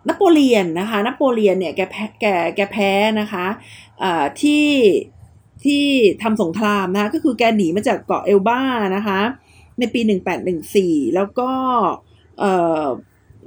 [0.08, 3.46] นโปเลียนนะคะนโปเลียนเนี่ยแกแพ้แกแกแพ้นะคะ
[4.42, 4.66] ที่
[5.66, 5.86] ที่
[6.24, 8.62] ทำสงครามนะคะก็คือแกหนีมาจากเกาะเอลบ้า
[8.96, 9.20] นะคะ
[9.80, 10.02] ในปี
[10.58, 11.50] 1814 แล้วก็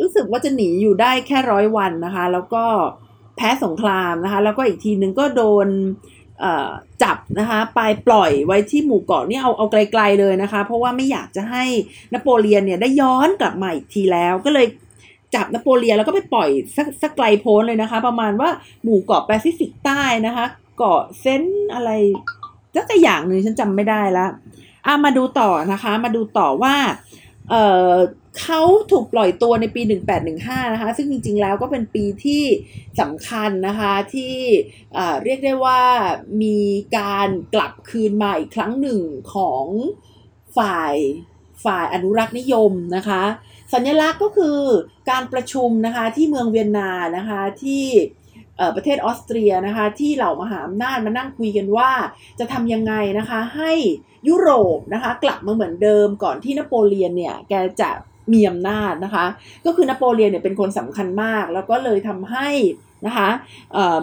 [0.00, 2.64] รู้สึกว่าจะหนีอยู่ได้แค่ร้อยวันนะคะ แล้วก็
[3.36, 5.68] แพ้สงครามนะคะ แล้วก็อีกทีหนึ่งก็โดน
[7.02, 11.64] จับนะคะไปปล่อยไว้ที่หมู่เกาะนี่เอาเอาไกลๆเลยนะคะ เพราะว่าไม่อยากจะให้
[12.12, 14.66] นโปเลียนเนี่ยได้ย้อนกลับมาอีกทีแล้วก็เลย
[15.34, 18.50] จับนโปเลียนแล้วก็ไปปล่อยสักสักไกลโพ้นเลยนะคะ ประมาณว่า
[18.82, 20.46] หมู่เกาะแปซิฟิกใต้นะคะ
[20.78, 21.90] เกาะเซนอะไร
[22.76, 24.26] สักอย่างหนึ่งฉันจำไม่ได้ละ
[24.86, 26.76] อะมาดูต่อนะคะ มาดูต่อว่า
[27.50, 27.54] เอ
[27.90, 27.92] อ
[28.40, 28.60] เขา
[28.90, 29.82] ถูกปล่อยตัวในปี
[30.26, 32.44] 1815 นะคะ ซึ่งจริงๆ แล้วก็เป็นปีที่
[33.00, 34.36] สำคัญนะคะที่
[35.24, 35.82] เรียกได้ว่า
[36.42, 36.58] มี
[36.98, 39.00] การกลับคืนมาอีกครั้งหนึ่ง
[39.34, 39.64] ของ
[40.56, 40.94] ฝ่าย
[41.64, 43.22] ฝ่ายอนุรักษ์นิยมนะคะ
[43.72, 44.58] สัญลักษณ์ก็คือ
[45.10, 47.84] การประชุมนะคะที่เมืองเวียนนานะคะที่
[48.76, 51.90] ประเทศออสเตรียนะคะที่เหล่ามหาอำนาจมานั่งคุยกันว่า
[52.38, 53.72] จะทำยังไงนะคะให้
[54.28, 57.90] ยุโรปนะคะกลับมาเหมือนเดิมก่อนที่นโปเลียนเนี่ยแกจะ
[58.32, 59.26] มีอำนาจนะคะ
[59.64, 62.48] ก็คือนโปเลียนเนี่ยเป็นคนสำคัญมาก แล้วก็เลยทำให้
[63.06, 63.28] นะคะ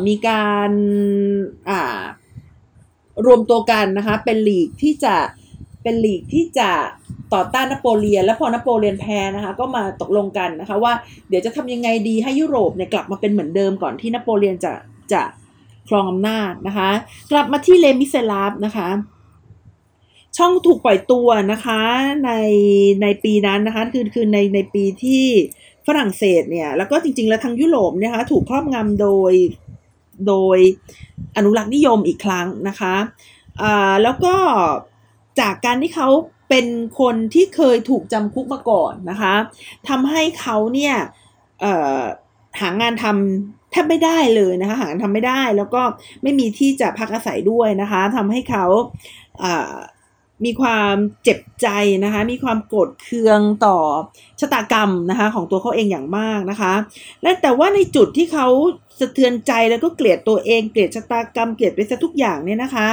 [0.08, 0.72] มีการ
[3.26, 5.16] รวมตัวกันนะคะเป็นลีกที่จะ
[5.84, 6.72] เป็นลีกที่จะ
[7.34, 10.94] ต่อต้านนโปเลียน แล้วพอนโปเลียนแพ้นะคะ ก็มาตกลงกันนะคะว่า
[11.30, 14.74] เดี๋ยวจะทำยังไงดีให้ยุโรปเนี่ยกลับมาเป็นเหมือนเดิมก่อนที่นโปเลียนจะ
[15.14, 15.22] จะ
[15.90, 16.90] ครองอำนาจนะคะ
[17.32, 18.90] กลับมาที่เลมิเซลาฟนะคะ
[20.38, 21.82] ช่องถูกปล่อยตัวนะคะ
[22.26, 22.32] ใน
[23.02, 25.26] ในปีนั้นนะคะคือคือในในปีที่
[25.88, 29.34] ฝรั่งเศสเนี่ยแล้วก็จริงๆ แล้วทั้งยุโรปนะคะถูกครอบงำโดย
[30.28, 30.58] โดย
[31.38, 32.96] อนุรักษ์นิยมอีกครั้งนะคะ
[33.62, 34.36] อ่าแล้วก็
[35.40, 36.10] จากการที่เขา
[36.50, 36.66] เป็น
[37.00, 39.34] คนที่เคยถูกจำคุกมาก่อนนะคะ
[39.90, 40.96] ทำให้เขาเนี่ย
[42.62, 45.82] หางานทำแทบไม่ได้เลยนะคะหางานทำไม่ได้แล้วก็
[46.24, 48.66] ไม่มีที่จะพักอาศัยด้วยนะคะทำให้เขา
[50.46, 51.68] มีความเจ็บใจ
[52.04, 53.78] นะคะ มีความโกรธเคืองต่อ
[54.40, 56.74] ชะตากรรมนะคะของตัวเขาเองอย่างมากนะคะ
[57.22, 58.48] และแต่ว่าในจุดที่เขา
[59.00, 62.88] สะเทือนใจแล้วก็เกลียดตัวเอง เกลียดชะตากรรม เกลียดไปซะทุกอย่างเนี่ยนะคะ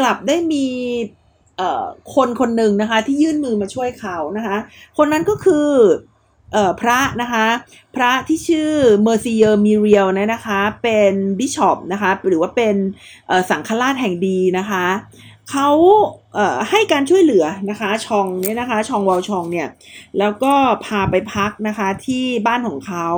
[0.00, 0.66] กลับได้มี
[2.14, 4.56] คนคนหนึ่งนะคะที่ยื่นมือมาช่วยเขานะคะ
[4.96, 5.68] คนนั้นก็คือ
[6.80, 7.46] พระนะคะ
[7.96, 8.70] พระที่ชื่อ
[9.02, 12.74] Monsieur มิเรียลนะคะเป็นบิชอปนะคะหรือว่าเป็น
[13.50, 14.86] สังฆราชแห่งดีญนะคะ
[15.50, 15.68] เขา
[16.70, 19.68] ให้การช่วยเหลือนะคะชองเนี่ยนะคะชองวาลชองเนี่ย
[20.18, 23.08] แล้วก็พาไปพักนะคะที่บ้านของเขา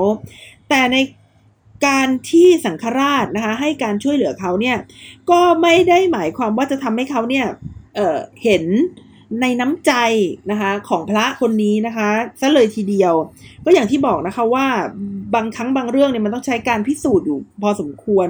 [0.68, 0.96] แต่ใน
[1.86, 4.76] การที่สังฆราชนะคะให้การช่วยเหลือเขาเนี่ย
[5.30, 7.46] ก็ไม่ได้หมายความว่าจะทำให้เขาเนี่ย
[7.94, 8.64] เเห็น
[9.40, 9.92] ในน้ำใจ
[10.50, 13.14] นะคะของพระคนนี้นะคะซะเลยทีเดียว
[13.64, 14.66] ก็อย่างที่บอกนะคะว่า
[15.34, 18.28] บางครั้งบางเรื่องเนี่ยมันต้องใช้การพิสูจน์อยู่พอสมควร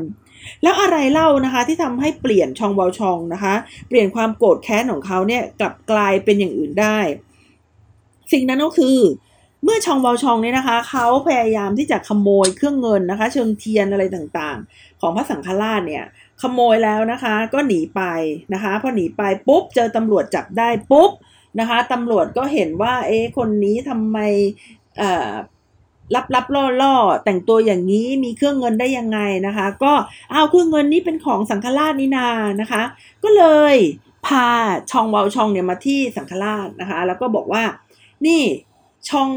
[0.62, 3.54] แล้วอะไรเล่านะคะที่ทำให้เปลี่ยนชองวอลชองนะคะ
[3.88, 6.98] เปลี่ยนความโกรธแค้นของเขาเนี่ยกลับกลายเป็นอย่างอื่นได้
[8.32, 8.98] สิ่งนั้นก็คือ
[9.64, 16.04] เมื่อชองวอลชองเนี่ยนะคะเขาพยายามที่จะขโมยเครื่องเงินนะคะ เชิงเทียนอะไรต่างๆ ของพระสังฆราชเนี่ย
[16.42, 18.02] ขโมยแล้วนะคะ ก็หนีไป
[18.54, 21.10] นะคะพอหนีไปปุ๊บเจอตำรวจจับได้ปุ๊บ
[21.60, 24.18] นะคะตำรวจก็เห็นว่าเอ๊คนนี้ทำไม
[26.14, 29.92] รับรับล่อล่อแต่งตัวอย่างนี้มีเครื่องเงินได้ยังไงนะคะ ก็
[30.32, 32.28] เอาเครื่องเงินนี้เป็นของสังฆราชนี่นา
[32.60, 32.82] นะคะ
[33.24, 33.76] ก็เลย
[34.26, 34.46] พา
[34.90, 37.64] ชองเวาชองเนี่ยมาที่สังฆราชนะคะ แล้วก็บอกว่า
[38.26, 38.42] นี่
[39.08, 39.30] ชอง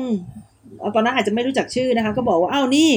[0.96, 2.92] ตอนนั้นอาจจะไม่รู้จักชื่อนะคะ ก็บอกว่าเอ้านี่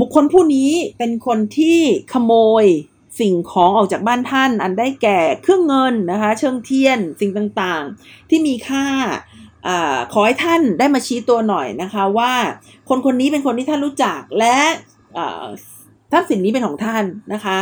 [0.00, 1.78] บุคคลผู้นี้เป็นคนที่
[2.12, 2.32] ขโม
[2.62, 2.64] ย
[3.20, 8.84] สิ่งของออกจากบ้านท่าน อันได้แก่เครื่องเงินนะคะเชิงเทียนสิ่งต่างๆ ที่มีค่า
[9.66, 9.68] อ
[10.12, 12.32] ขอให้ท่านได้มาชี้ตัวหน่อยนะคะว่า
[12.88, 14.58] คนคนนี้เป็นคนที่ท่านรู้จักและ
[16.12, 17.58] ทรัพย์สินนี้เป็นของท่านนะคะ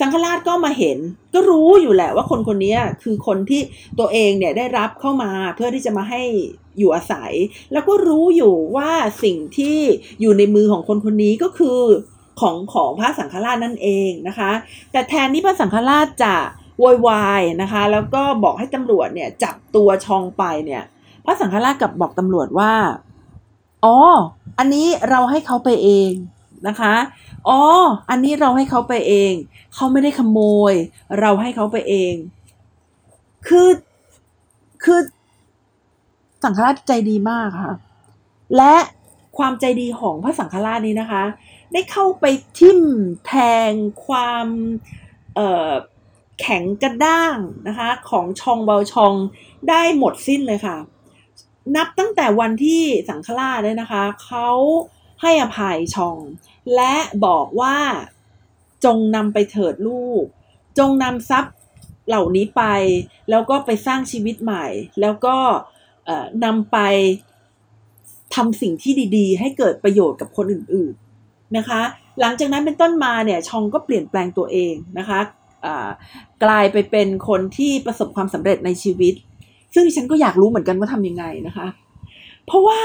[0.00, 0.98] สังฆราชก็มาเห็น
[1.34, 3.60] ก็รู้อยู่แหละว่าคนคนนี้คือคนที่
[3.98, 6.22] ตัวเองเนี่ยได้รับเข้ามาเพื่อที่จะมาให้
[6.78, 7.32] อยู่อาศัย
[7.72, 8.90] แล้วก็รู้อยู่ว่า
[9.24, 9.78] สิ่งที่
[10.20, 11.80] อยู่ในมือของคนคนนี้ก็คือ
[12.40, 14.50] ของของพระสังฆราชนั่นเองนะคะ
[14.92, 16.34] แต่แทนที่พระสังฆราชจะ
[16.78, 20.82] โวยวายนะคะ แล้วก็บอกให้ตำรวจเนี่ยจับตัวชองไปเนี่ย
[21.24, 22.72] พระสังฆราชกับบอกตำรวจว่า
[23.84, 23.96] อ๋อ
[24.58, 26.10] อันนี้เราให้เขาไปเอง
[26.66, 26.94] นะคะ
[27.48, 27.60] อ๋อ
[28.10, 29.32] อันนี้เราให้เขาไปเอง
[29.74, 30.38] เขาไม่ได้ขโม
[30.72, 30.74] ย
[31.20, 32.14] เราให้เขาไปเอง
[33.46, 33.68] คือ
[34.84, 35.00] คือ
[36.44, 37.74] สังฆราชใจดีมากค่ะ
[38.56, 38.74] และ
[39.38, 41.24] ความใจดีของพระสังฆราชนี้นะคะ
[41.72, 42.24] ได้เข้าไป
[42.58, 42.80] ทิ่ม
[43.26, 43.34] แท
[43.70, 43.72] ง
[44.06, 44.46] ความ
[45.34, 47.36] เแข็งกระด้าง
[47.68, 49.14] นะคะ ของชองเบาชอง
[49.68, 50.76] ได้หมดสิ้นเลยค่ะ
[51.76, 54.48] นับตั้งแต่วันที่สังฆราชเลยนะคะ เขา
[55.22, 56.18] ให้อภัยชอง
[56.74, 56.94] และ
[57.26, 57.76] บอกว่า
[58.84, 60.24] จงนำไปเถิดลูก
[60.78, 61.54] จงนำทรัพย์
[62.08, 62.62] เหล่านี้ไป
[63.30, 64.66] แล้วก็ไปสร้างชีวิตใหม่
[65.00, 65.36] แล้วก็
[66.44, 66.78] นำไป
[68.34, 71.80] ทำสิ่งที่ดีๆ ให้เกิดประโยชน์กับคนอื่นๆนะคะ
[72.20, 75.20] หลังจากนั้นเป็นต้นมาเนี่ยชองก็เปลี่ยนแปลงตัวเองนะคะ
[76.44, 79.14] กลายไปเป็นคนที่ประสบความสำเร็จในชีวิต
[79.74, 81.66] ซึ่งฉันก็อยากรู้เหมือนกันว่าทำยังไงนะคะ
[82.48, 82.80] เพราะว่า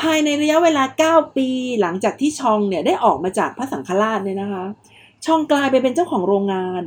[0.00, 0.84] ภายในระยะเวลา
[1.24, 1.48] 9 ปี
[1.80, 4.64] หลังจากที่ชองเนี่ยได้ออกมาจากพระสังฆราชเนี่ยนะคะ
[5.26, 6.84] ชองกลายไปเป็นเจ้าของโรงงาน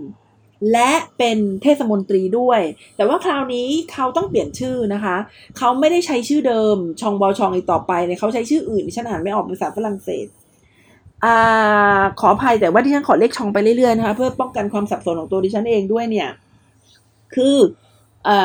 [0.72, 2.62] และเป็นเทศมนตรีด้วย
[2.96, 5.16] แต่ว่าคราวนี้เขาต้องเปลี่ยนชื่อนะคะ
[5.58, 10.28] เขาไม่ได้ใช้ชื่อเดิมชองบอชองอีกต่อไปเนี่ยเขาใช้ชื่ออื่นฉันอ่านไม่ออกภาษาฝรั่งเศส
[11.26, 11.28] อ
[12.20, 16.30] ขออภัยแต่ว่าที่ฉันขอเลขชองไปเรื่อยๆนะคะ เพื่อป้องกันความสับสนของตัวดิฉันเองด้วยเนี่ย
[17.36, 17.56] คือ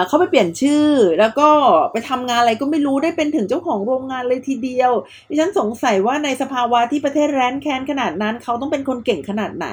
[0.07, 0.87] เขาไปเปลี่ยนชื่อ
[1.21, 1.49] แล้วก็
[1.93, 4.93] ไปทำงานอะไรก็ไม่รู้ได้เป็นถึงเจ้าของโรงงานเลยทีเดียว
[5.29, 9.69] ดิฉันสงสัยว่าในสภาวะที่ประเทศแรนแคนขนาดนั้น เขาต้องเป็นคนเก่งขนาดไหน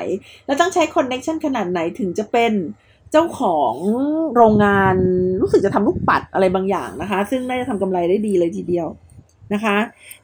[0.45, 2.53] แล้วต้องใช้คอนเน็ชันขนาดไหนถึงจะเป็น
[3.11, 3.73] เจ้าของ
[4.35, 4.95] โรงงาน
[5.41, 8.87] รู้สึกจะทำลูกปัดอะไรบางอย่างนะคะ ซึ่งน่าจะทำกำไรได้ดีเลยทีเดียว
[9.53, 9.77] นะคะ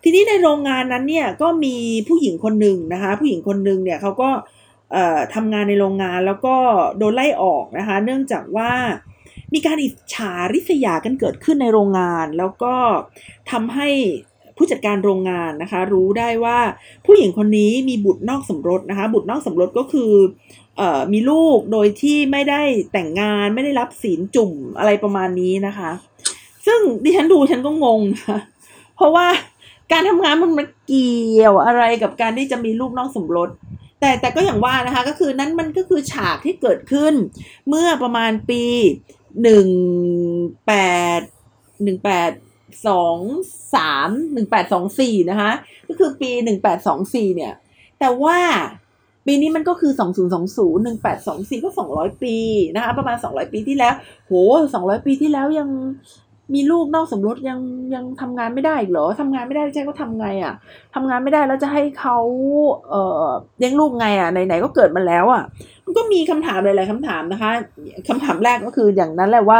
[0.03, 1.75] ทีนี้ในโรงงานนั้นเนี่ยก็มี
[2.07, 4.29] ผู้หญิงคนหนึ่งนะคะ ผู้หญิงคนหนึ่งเนี่ยเขาก็
[5.35, 6.55] ทำงานในโรงงานแล้วก็
[6.97, 8.71] โดนไล่ออกนะคะ เนื่องจากว่า
[9.53, 12.73] มีการอิจฉาริษยากันเกิดขึ้นในโรงงาน แล้วก็
[13.51, 13.89] ทำให้
[14.57, 16.59] ผู้จัดการโรงงานนะคะ รู้ได้ว่า
[17.05, 20.11] ผู้หญิงคนนี้มีบุตรนอกสมรสนะคะ บุตรนอกสมรสก็คือ
[20.79, 20.81] อ
[21.13, 25.91] มีลูกโดยที่ไม่ได้แต่งงานไม่ได้รับศีลจุ่มอะไรประมาณนี้นะคะ
[26.65, 28.39] ซึ่งดิฉันดูฉันก็งงนะ
[28.95, 29.27] เพราะว่า
[29.91, 33.49] การทำงานมันมันเกี่ยวอะไรกับการที่จะมีลูกน้องสมรส
[33.99, 37.13] แต่แต่ก็อย่างว่านะคะก็คือนั้นมันก็คือฉากที่เกิดขึ้น
[37.69, 38.63] เมื่อประมาณปี
[39.43, 39.69] หนึ่ง
[40.67, 40.73] แป
[41.19, 41.21] ด
[41.83, 42.31] หนึ่งแปด
[42.87, 43.17] สอง
[43.75, 45.51] สามหนึ่งแปดสองสี่นะคะ
[45.87, 47.53] ก็คือปีหนึ่งแปดสองสี่เนี่ย
[47.99, 48.37] แต่ว่า
[49.25, 52.35] ปีนี้มันก็คือสองศูนย์สองศูนย์หนึ่งแปดสองสี่ก็สองร้อยปี
[52.75, 53.93] นะคะ ประมาณสองร้อยปีที่แล้ว
[54.27, 54.31] โห
[54.73, 55.69] สองร้อยปีที่แล้วยัง
[56.53, 57.59] มีลูกนอกสมรสยัง
[57.95, 60.53] ยังทำงานไม่ได้อีกเหรอทำงานไม่ได้ใช่ก็ทำไงอะ่ะ
[60.95, 62.17] ทำงานไม่ได้แล้วจะให้เขา
[62.89, 63.25] เอ่อ
[63.57, 65.43] เลี้ยงลูกไงอะ่ะไหนๆก็เกิดมาแล้วอะ่ะ
[65.85, 67.51] มันก็มีคำถามหลายๆคำถามนะคะ
[68.07, 69.59] คำถามแรกก็คืออย่างนั้นแหละว่า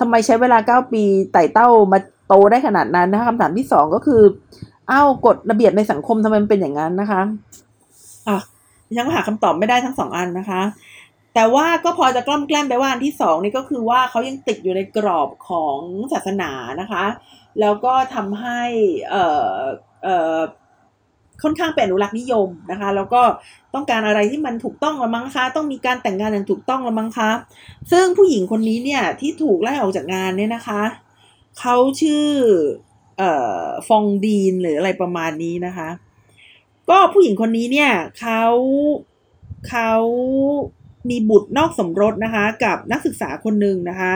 [0.00, 4.22] ทำไมใช้เวลาเก้าปีไต่เต้ามาโตได้ขนาดนั้นนะคะคำถามที่สองก็คือ
[4.90, 7.20] อ้าวกฎระเบียบในสังคมทำไมมันเป็นอย่างนั้นนะคะ
[8.28, 8.38] อะ
[8.98, 10.60] ยังหาคำตอบไม่ได้ทั้งสองอันนะคะ
[11.34, 15.78] แต่ว่าก็พอจะกล้อมแกล้มไปว่าอันที่สองนี่ก็คือว่าเขายังติดอยู่ในกรอบของ
[16.12, 17.04] ศาสนานะคะ
[17.60, 18.60] แล้วก็ทำให้
[19.10, 19.54] เอ่อ
[20.04, 20.38] เอ่อ
[21.42, 23.22] ค่อนข้างเป็นอนุรักษ์นิยมนะคะ แล้วก็
[23.74, 27.30] ต้องการอะไรที่มันถูกต้องละมั้งคะ ต้องมีการแต่งงานอย่างถูกต้องละมั้งคะ
[27.92, 30.82] ซึ่งผู้หญิงคนนี้เนี่ยที่ถูกไล่ออกจากงานเนี่ยนะคะ
[31.60, 32.26] เขาชื่อ
[33.18, 35.88] เอ่อฟองดีนหรืออะไรประมาณนี้นะคะ
[36.90, 38.42] ก็ผู้หญิงคนนี้เนี่ยเขา
[39.68, 39.92] เขา
[41.10, 44.12] มีบุตรนอกสมรสนะคะ กับนักศึกษาคนหนึ่งนะคะ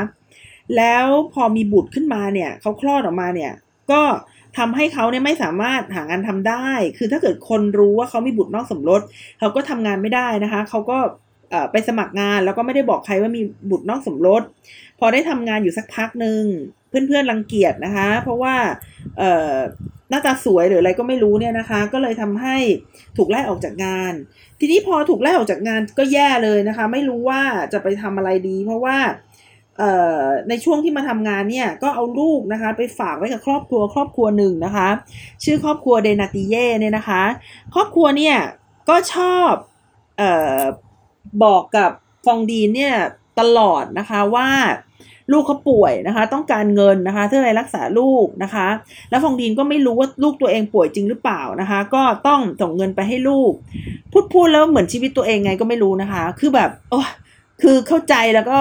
[0.77, 3.53] แล้วพอมีบุตรขึ้นมาเนี่ยเขาคลอดออกมาเนี่ย
[3.91, 4.03] ก็
[4.59, 6.67] ทำให้เขาเนี่ยไม่สามารถหางานทำได้
[6.99, 9.01] คือถ้าเกิดคนรู้ว่าเขามีบุตรนอกสมรส
[9.39, 10.99] เขาก็ทำงานไม่ได้นะคะ เขาก็
[11.73, 14.43] ไปสมัครงานแล้วก็ไม่ได้บอกใครว่ามีบุตรนอกสมรส
[14.99, 16.43] พอได้ทำงานอยู่สักพักหนึ่ง
[16.89, 18.55] เพื่อนๆรังเกียจนะคะ เพราะว่า
[20.11, 22.57] หน้าตาสวยหรืออะไรก็ไม่รู้เนี่ยนะคะ ก็เลยทำให้
[23.17, 24.13] ถูกไล่ออกจากงาน
[24.61, 27.43] ทีนี้พอถูกไล่ออกจากงานก็แย่เลยนะคะ ไม่รู้ว่า
[27.73, 28.99] จะไปทำอะไรดี เพราะว่า
[30.49, 34.89] ในช่วงที่มาทำงานเนี่ยก็เอาลูกนะคะ ไปฝากไว้กับครอบครัวครอบครัวหนึ่งนะคะ
[35.45, 37.23] ชื่อครอบครัวเดนาติเย่เนี่ยนะคะ
[37.75, 38.37] ครอบครัวเนี่ย
[38.89, 39.53] ก็ชอบ
[40.21, 40.23] อ
[40.61, 40.63] อ
[41.45, 41.91] บอกกับ
[42.25, 42.95] ฟองดีนเนี่ย
[43.41, 44.49] ตลอดนะคะว่า
[45.33, 48.67] ลูกเขาป่วยนะคะ ต้องการเงินนะคะเพื่ออะไรรักษาลูกนะคะ
[49.11, 53.53] แล้วฟองดีนก็ไม่รู้ว่าลูกตัวเองป่วยจริงหรือเปล่านะคะ ก็ต้องส่งเงินไปให้ลูก
[54.13, 57.01] พูดพูดแล้วเหมือนชีวิตตัวเองไงก็ไม่รู้นะคะ คือแบบโอ้
[57.63, 58.57] คือเข้าใจแล้วก็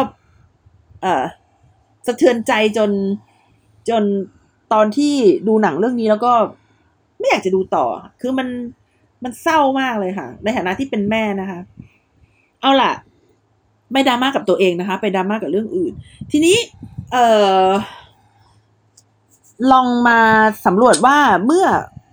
[1.02, 1.24] เออ
[2.08, 2.92] สะเทือนใจจน
[3.90, 4.04] จน
[4.74, 5.14] ตอนที่
[5.48, 6.34] ดูหนังเรื่องนี้แล้วก็
[7.20, 7.86] ไม่อยากจะดูต่อ
[8.22, 8.48] คือมัน
[9.24, 11.60] มันเศร้ามากเลยค่ะ ในฐานะที่เป็นแม่นะคะ
[12.62, 12.92] เอาล่ะ
[13.92, 15.94] ไม่ดราม่ากับตัวเองนะคะ ไปดราม่ากับเรื่องอื่น
[16.32, 16.58] ทีนี้
[17.12, 17.18] เอ
[17.66, 17.68] อ
[19.72, 20.20] ลองมา
[20.66, 21.66] สำรวจว่าเมื่อ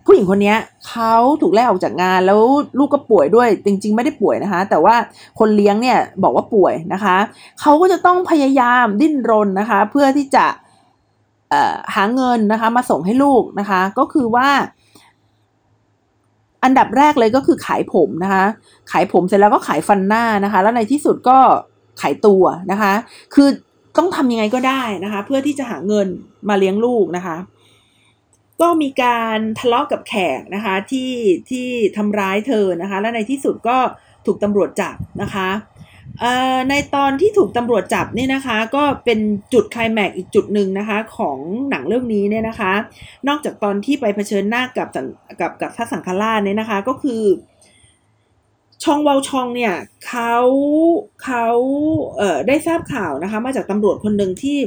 [0.06, 0.54] ผู้หญิงคนนี้
[0.88, 2.40] เขาถูกไล่ออกจากงานแล้ว
[2.78, 4.94] ลูกก็ป่วยด้วย จริง ๆ ไม่ได้ป่วยนะคะ แต่ว่า
[5.38, 7.16] คนเลี้ยงเนี่ยบอกว่าป่วยนะคะ
[7.60, 10.46] เขาก็จะต้องพยายามดิ้นรนนะคะ เพื่อที่จะ
[11.94, 14.48] หาเงินนะคะ มาส่งให้ลูกนะคะ ก็คือว่า
[16.64, 18.44] อันดับแรกเลยก็คือขายผมนะคะ
[18.92, 21.38] ขายผมเสร็จแล้วก็ขายฟันหน้านะคะ แล้วในที่สุดก็
[22.00, 22.92] ขายตัวนะคะ
[23.34, 23.48] คือ
[23.98, 26.08] ต้องทำยังไงก็ได้นะคะ เพื่อที่จะหาเงิน
[26.48, 27.36] มาเลี้ยงลูกนะคะ
[28.60, 31.12] ก็มีการทะเลาะกับแขกนะคะที่
[31.50, 33.78] ที่ทำร้ายเธอนะคะ และในที่สุดก็
[34.26, 35.48] ถูกตำรวจจับนะคะ
[36.70, 39.18] ในตอนที่ถูกตำรวจจับเนี่ยนะคะ ก็เป็น
[39.52, 41.38] จุดคลายแม็กอีกจุดหนึ่งนะคะ ของ
[41.70, 42.72] หนังเรื่องนี้เนี่ยนะคะ
[43.28, 44.88] นอกจากตอนที่ไปเผชิญหน้ากับ
[45.40, 47.22] กับกับพระสังฆราชเนี่ยนะคะ ก็คือ
[48.82, 49.74] ชองวาชองเนี่ย
[50.06, 50.34] เขา
[51.24, 51.46] เขา
[52.16, 54.58] เอ่อได้ทราบข่าวนะคะ มาจากตำรวจคนหนึ่งที่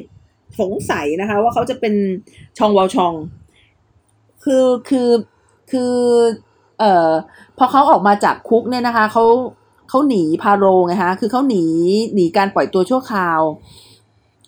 [0.59, 1.93] สงสัยนะคะ ว่าเขาจะเป็น
[2.57, 3.13] ชองวาชอง
[4.43, 5.09] คือคือ
[5.71, 5.93] คือ
[6.79, 7.11] เอ่อ
[7.57, 9.23] พอเขาออกมาจากคุกเนี่ยนะคะเขา
[9.89, 11.63] เขาหนีพาโรไงฮะ คือเขาหนี
[12.13, 13.41] หนีการปล่อยตัวชั่วคราว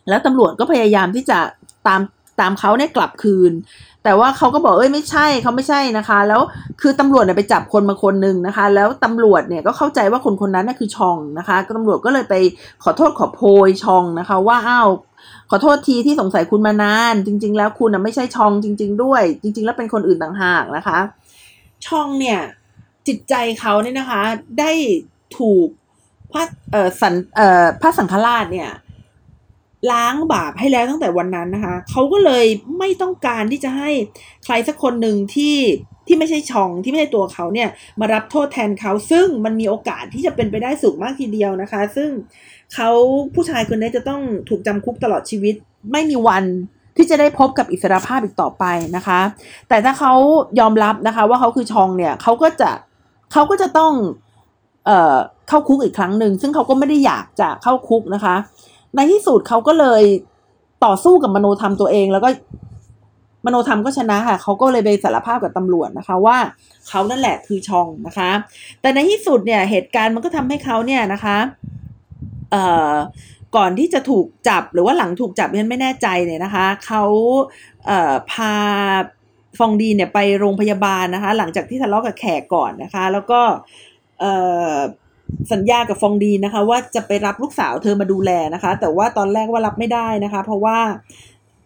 [0.10, 1.40] แล้วตำรวจก็พยายามที่จะ
[1.88, 2.02] ตาม
[2.40, 3.52] ตามเขาเนี่ยกลับคืน
[4.04, 6.42] แต่ว่าเขาก็บอกเอ้ยไม่ใช่เขาไม่ใช่นะคะ แล้ว
[6.82, 12.36] คือตำรวจเนี่ยไปจับคนมาคนหนึ่งนะคะ แล้วตำรวจเนี่ยก็เข้าใจว่าคนคนนั้นน่ะคือชองนะคะ ก็ตำรวจก็เลยไป
[12.84, 14.90] ขอโทษขอโพยชองนะคะ ว่าอ้าว
[15.50, 21.00] ขอโทษทีที่สงสัยคุณมานาน จริง ๆ แล้วคุณไม่ใช่ชองจริง ๆ ด้วย จริง ๆ แล้วเป็นคนอื่นต่างหากนะคะ
[21.86, 22.40] ชองเนี่ย
[23.08, 24.22] จิตใจเขาเนี่ยนะคะ
[24.60, 24.72] ได้
[25.38, 25.68] ถูก
[26.32, 28.70] พระเอ่อสันเอ่อพระสังฆราชเนี่ย
[29.92, 32.46] ล้างบาปให้แล้วตั้งแต่วันนั้นนะคะ เขาก็เลย
[32.80, 33.90] ไม่ต้องการที่จะให้
[34.46, 35.58] ใครสักคนหนึ่งที่
[36.08, 42.10] ที่ไม่ใช่ชองที่ไม่ใช่ตัวเขาเนี่ยมารับโทษแทนเขาซึ่งมันมีโอกาสที่จะเป็นไปได้สูงมากทีเดียวนะคะ ซึ่ง
[42.74, 42.90] เขา
[43.36, 45.56] ผู้ชายคนนี้จะต้องถูกจำคุกตลอดชีวิต
[45.92, 46.44] ไม่มีวัน
[46.98, 48.66] ที่จะได้พบกับอิสรภาพอีกต่อไป
[48.96, 49.20] นะคะ
[49.70, 50.14] แต่ถ้าเขา
[50.60, 52.72] ยอมรับนะคะ ว่าเขาคือชองเนี่ยเขาก็จะ
[53.34, 53.94] เขาก็จะต้อง
[55.48, 58.36] เข้าคุกอีกครั้งหนึ่งซึ่งเขาก็ไม่ได้อยากจะเข้าคุกนะคะ
[58.96, 60.04] ในที่สุดเขาก็เลย
[60.86, 62.30] ต่อสู้กับมโนธรรมตัวเองแล้วก็
[63.46, 66.38] มโนธรรมก็ชนะค่ะเขาก็เลยไปสารภาพกับตำรวจนะคะว่า
[66.90, 68.32] เขานั่นแหละคือชองนะคะ
[68.82, 71.38] แต่ในที่สุดเนี่ยเหตุการณ์มันก็ทำให้เขาเนี่ยนะคะ
[72.52, 72.94] เอ่อ
[73.56, 77.04] ก่อนที่จะถูกจับหรือว่าหลังถูกจับฉันไม่แน่ใจเนี่ยนะคะเขา
[77.86, 78.54] เอ่อพา
[79.58, 83.42] ฟองดีเนี่ยไปโรงพยาบาลนะคะ หลังจากที่ทะเลาะกับแขกก่อนนะคะ แล้วก็
[85.52, 90.78] สัญญากับฟองดีนะคะ ว่าจะไปรับลูกสาวเธอมาดูแลนะคะ แต่ว่าตอนแรกว่ารับไม่ได้นะคะ เพราะว่า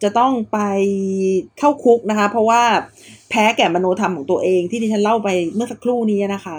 [0.02, 0.58] จะต้องไป
[1.58, 2.62] เข้าคุกนะคะ เพราะว่า
[3.30, 6.58] แพ้แก่มโนธรรมของตัวเองที่ดิฉันเล่าไปเมื่อสักครู่นี้นะคะ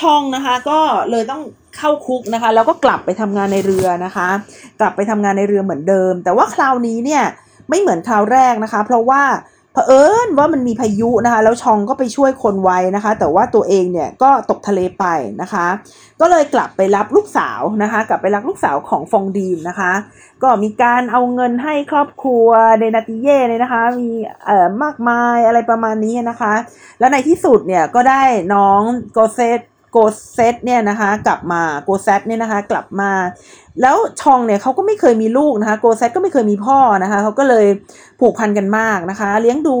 [0.00, 0.78] ช่องนะคะก็
[1.10, 1.42] เลยต้อง
[1.76, 4.28] เข้าคุกนะคะ แล้วก็กลับไปทำงานในเรือนะคะ
[4.80, 7.22] กลับไปทำงานในเรือเหมือนเดิม แต่ว่าคราวนี้เนี่ย
[7.68, 9.22] ไม่เหมือนคราวแรกนะคะ เพราะว่า
[9.72, 15.04] เผอิญว่ามันมีพายุนะคะ แล้วชองก็ไปช่วยคนไว้นะคะ แต่ว่าตัวเองเนี่ยก็ตกทะเลไป
[15.42, 15.66] นะคะ
[16.20, 19.92] ก็เลยกลับไปรับลูกสาวนะคะ กลับไปรับลูกสาวของฟองดีมนะคะ
[20.42, 24.10] ก็มีการเอาเงินให้ครอบครัวเดนาติเย่เนี่ยนะคะ มี
[24.46, 26.54] เอ่อมากมายอะไรประมาณนี้นะคะ
[26.98, 28.22] แล้วในที่สุดเนี่ยก็ได้
[28.54, 28.80] น้อง
[29.12, 29.96] โกเซต โก
[30.32, 33.10] เซตเนี่ยนะคะกลับมาโกเซตเนี่ยนะคะกลับมา
[33.80, 37.66] แล้วชองเนี่ยเขาก็ไม่เคยมีลูกนะคะโกเซตก็ไม่เคยมีพ่อนะคะเขาก็เลย
[38.20, 39.76] ผูกพันกันมากนะคะ เลี้ยงดู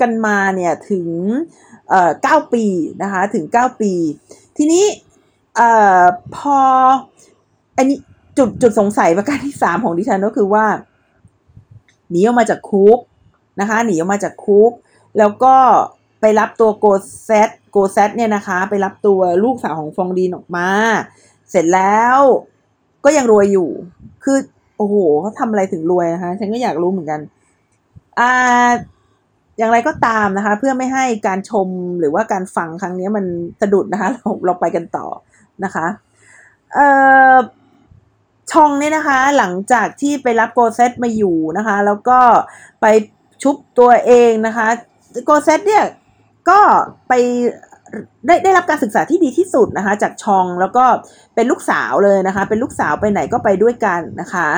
[0.00, 1.08] กันมาเนี่ยถึง
[1.88, 2.64] เอ่อเก้าปี
[3.02, 3.92] นะคะถึงเก้าปี
[4.56, 4.84] ทีนี้
[5.56, 6.02] เอ่อ
[6.36, 6.58] พอ
[7.76, 7.98] อันนี้
[8.38, 10.66] จุดจุดสงสัยประการที่สามของดิฉันก็คือว่า
[12.10, 12.98] หนีออกมาจากคุก
[13.60, 14.72] นะคะหนีออกมาจากคุก
[15.18, 15.54] แล้วก็
[16.26, 16.86] ไปรับตัวโก
[17.24, 20.68] เซตโกเซตเนี่ยนะคะ ไปรับตัวลูกสาวของฟองดีนออกมา
[21.50, 22.18] เสร็จแล้ว
[23.04, 23.68] ก็ยังรวยอยู่
[24.24, 24.38] คือ
[24.76, 27.20] โอ้โหเขาทำอะไรถึงรวยนะคะ ฉันก็อยากรู้เหมือนกัน
[28.18, 28.30] อ่า
[29.58, 31.68] อย่างไรก็ตามนะคะ เพื่อไม่ให้การชม
[32.00, 33.24] หรือว่าการฟังครั้งนี้มัน
[33.60, 35.06] สะดุดนะคะ เราเราไปกันต่อ
[35.64, 35.86] นะคะ
[36.74, 36.86] เอ่
[37.32, 37.36] อ
[38.52, 42.18] ชองเนี่ยนะคะ หลังจากที่ไปรับโกเซตมาอยู่นะคะ แล้วก็
[42.80, 42.86] ไป
[43.42, 44.66] ชุบตัวเองนะคะ
[45.24, 45.84] โกเซตเนี่ย
[46.48, 46.60] ก็
[47.08, 47.12] ไป
[48.26, 50.84] ได้ได้รับการศึกษาที่ดีที่สุดนะคะ จากชองแล้วก็
[51.34, 54.48] เป็นลูกสาวเลยนะคะ เป็นลูกสาวไปไหนก็ไปด้วยกันนะคะ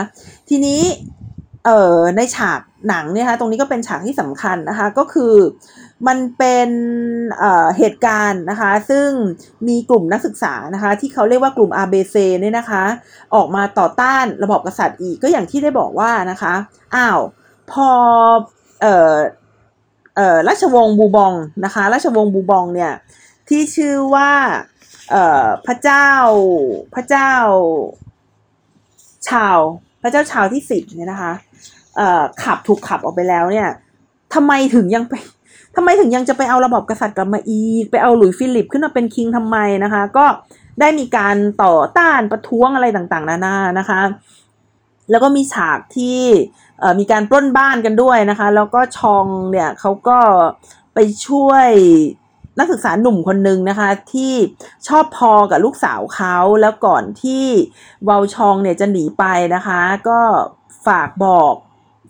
[0.49, 0.83] ทีนี้
[1.65, 5.35] เอ่อในฉากหนังเนี่ยคะตรงนี้ก็เป็นฉากที่สำคัญนะคะ ก็คือ
[6.07, 6.71] มันเป็น
[7.39, 9.09] เอ่อเหตุการณ์นะคะ ซึ่ง
[9.69, 12.85] มีกลุ่มนักศึกษานะคะ ที่เขาเรียกว่ากลุ่ม RBC เนี่ยนะคะ
[13.35, 16.55] ออกมาต่อต้านระบอบกษัตริย์อีกก็อย่างที่ได้บอกว่านะคะ
[16.95, 17.21] อ้าว
[17.73, 17.89] พอ
[18.83, 19.15] เอ่อ
[20.17, 21.33] เอ่อราชวงศ์บูบอง
[21.65, 22.93] นะคะราชวงศ์บูบองเนี่ย
[23.49, 24.31] ที่ชื่อว่า
[25.11, 26.09] เอ่อพระเจ้า
[26.95, 27.31] พระเจ้า
[29.29, 29.59] ชาว
[30.03, 31.33] พระเจ้าชาวที่สิบเนี่ยนะคะ
[31.97, 33.69] เอ่อขับถูกขับออกไปแล้วเนี่ย
[34.35, 35.15] ทำไมถึงยังไป
[35.77, 40.27] ทำไมถึงยังจะไปเอาระบบกษัตริย์กลับมาอีก ไปเอาหลุยฟิลิปขึ้นมาเป็นคิงทำไมนะคะ ก็
[40.81, 44.01] ได้มีการต่อต้านประท้วงอะไรต่างๆ นานานะคะ
[45.11, 46.23] แล้วก็มีฉากที่
[46.99, 50.19] มีการปล้นบ้านกันด้วยนะคะ แล้วก็ชองเนี่ยเขาก็
[50.95, 51.69] ไปช่วย
[52.59, 54.35] นักศึกษาหนุ่มคนหนึ่งนะคะ ที่
[54.89, 57.45] ชอบพอกับลูกสาวเขาแล้วก่อนที่
[58.09, 60.21] วาลชองเนี่ยจะหนีไปนะคะ ก็
[60.87, 61.55] ฝากบอก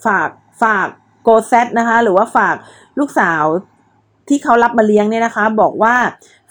[0.07, 0.29] ฝาก
[0.63, 0.89] ฝาก
[1.23, 2.57] โกเซตนะคะ หรือว่าฝาก
[2.99, 3.45] ลูกสาว
[4.29, 5.95] ที่เขารับมาเลี้ยงเนี่ยนะคะ บอกว่า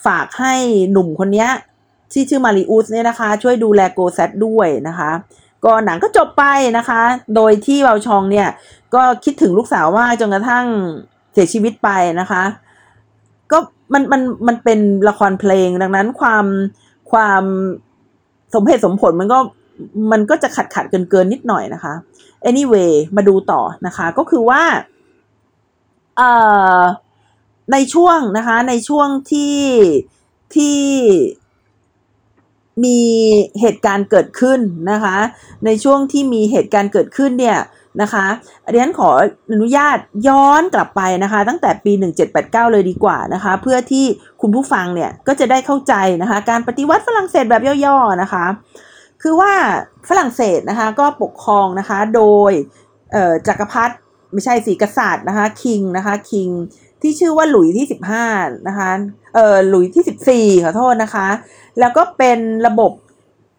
[0.05, 0.55] ฝากให้
[0.91, 1.47] หนุ่มคนนี้
[2.13, 5.11] ที่ชื่อมาริอุสเนี่ยนะคะ ช่วยดูแลโกเซตด้วยนะคะ
[5.65, 6.43] ก็หนังก็จบไป
[6.77, 7.01] นะคะ
[7.35, 8.47] โดยที่วาลชองเนี่ย
[8.95, 10.65] ก็คิดถึงลูกสาวมากจนกระทั่ง
[11.33, 11.89] เสียชีวิตไป
[12.19, 12.43] นะคะ
[13.51, 13.57] ก็
[13.93, 16.45] มันมันมันเป็นละครเพลงดังนั้นความ
[17.11, 17.43] ความ
[18.53, 19.39] สมเหตุสมผลมันก็
[20.11, 21.93] มันก็จะขัดขัดเกินเกินนิดหน่อยนะคะ
[22.49, 24.63] anyway มาดูต่อนะคะ ก็คือว่า
[26.17, 26.29] เอ่
[26.79, 26.81] อ
[27.71, 29.59] ในช่วงนะคะ ในช่วงที่
[30.55, 30.79] ที่
[32.83, 32.99] มี
[33.61, 34.59] เหตุการณ์เกิดขึ้น
[34.91, 35.17] นะคะ
[35.65, 37.57] ในช่วงที่มีเหตุการณ์เกิดขึ้นเนี่ย
[38.01, 38.25] นะคะ
[38.71, 39.09] เรียนขอ
[39.51, 39.97] อนุญาต
[40.27, 41.91] ย้อนกลับไปนะคะ ตั้งแต่ปี
[42.31, 44.05] 1789 เลยดีกว่านะคะ เพื่อที่
[44.41, 48.45] คุณผู้ฟังเนี่ยก็จะได้เข้าใจนะคะ การปฏิวัติฝรั่งเศสแบบย่อๆนะคะ
[49.21, 49.53] คือว่า
[50.09, 52.51] ฝรั่งเศสนะคะก็ปกครองนะคะโดย
[53.47, 53.95] จักรพรรดิ
[54.33, 56.49] ไม่ใช่สีกษัตริย์นะคะคิงนะคะคิง
[57.01, 57.85] ที่ชื่อว่าหลุยที่
[58.27, 58.89] 15นะคะ
[59.35, 61.27] เออหลุยที่ 14ขอโทษนะคะ
[61.79, 62.91] แล้วก็เป็นระบบ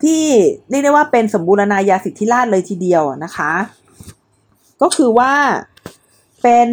[0.05, 0.25] ที่
[0.69, 3.53] เรียกได้ว่าเป็นสมบูรณาญาสิทธิราชเลยทีเดียวนะคะ
[4.83, 5.33] ก็คือว่า
[6.43, 6.71] เป็น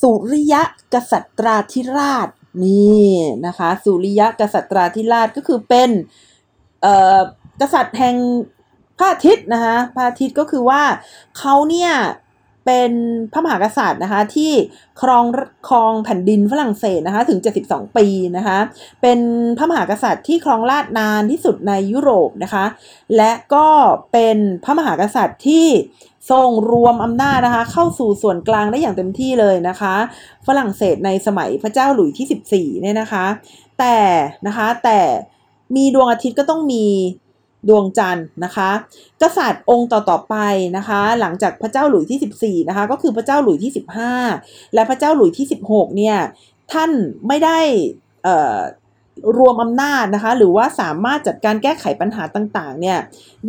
[0.00, 0.62] สุริยะ
[0.94, 2.28] กษัตราธิราช
[2.64, 3.08] นี่
[3.46, 5.90] นะคะ สุริยะกษัตราธิราชก็คือเป็น
[7.60, 8.16] กษัตริย์แห่ง
[8.98, 10.82] พระอาทิตย์นะคะพระอาทิตย์ก็คือว่า
[11.38, 11.92] เขาเนี่ย
[12.70, 12.94] เป็น
[13.32, 14.52] พระมหากษัตริย์นะคะที่
[15.02, 15.24] ครอง
[15.68, 18.06] ครองแผ่นดินฝรั่งเศสนะคะถึง 72 ปี
[18.36, 18.58] นะคะ
[19.02, 19.18] เป็น
[19.58, 22.64] พระมหากษัตริย์ที่ครองราชนานที่สุดในยุโรปนะคะ
[23.16, 23.66] และก็
[24.12, 25.66] เป็นพระมหากษัตริย์ที่
[26.30, 29.94] ทรงรวมอำนาจนะคะเข้าสู่ส่วนกลางได้อย่างเต็มที่เลยนะคะ
[30.46, 33.26] ฝรั่งเศสในสมัยพระเจ้าหลุยที่ 14เนี่ยนะคะ
[33.78, 33.96] แต่
[34.46, 35.00] นะคะแต่
[35.76, 36.84] มีดวงอาทิตย์ก็ต้องมี
[37.68, 38.70] ดวงจันทร์นะคะ
[39.22, 40.36] กษัตริย์องค์ต่อๆไป
[40.76, 43.72] นะคะ หลังจากพระเจ้าหลุยที่ 14 นะคะ ก็คือพระเจ้าหลุยที่
[44.22, 46.16] 15 และพระเจ้าหลุยที่ 16 เนี่ย
[46.72, 46.90] ท่าน
[47.26, 47.58] ไม่ได้
[49.38, 52.98] รวมอำนาจนะคะ หรือว่าสามารถจัดการแก้ไขปัญหาต่างๆ เนี่ย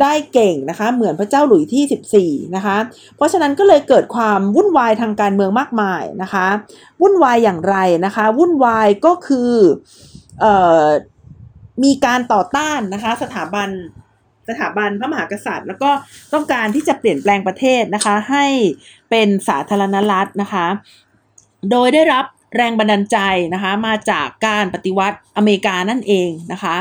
[0.00, 2.76] ได้เก่งนะคะ เหมือนพระเจ้าหลุยที่ 14 นะคะ
[3.16, 6.46] เพราะฉะนั้นก็เลยเกิดความวุ่นวายทางการเมืองมากมายนะคะ
[7.02, 9.52] วุ่นวายอย่างไรนะคะ วุ่นวายก็คือ
[10.44, 10.46] อ
[11.84, 13.68] มีการต่อต้านนะคะ สถาบัน
[14.52, 15.90] สถาบันพระมหากษัตริย์ แล้วก็
[16.32, 18.46] ต้องการที่จะเปลี่ยนแปลงประเทศนะคะ ให้
[19.10, 20.66] เป็นสาธารณรัฐนะคะ
[21.70, 22.24] โดยได้รับ
[22.56, 23.18] แรงบันดาลใจ
[23.54, 26.76] นะคะ มาจากการปฏิวัติอเมริกานั่นเองนะคะ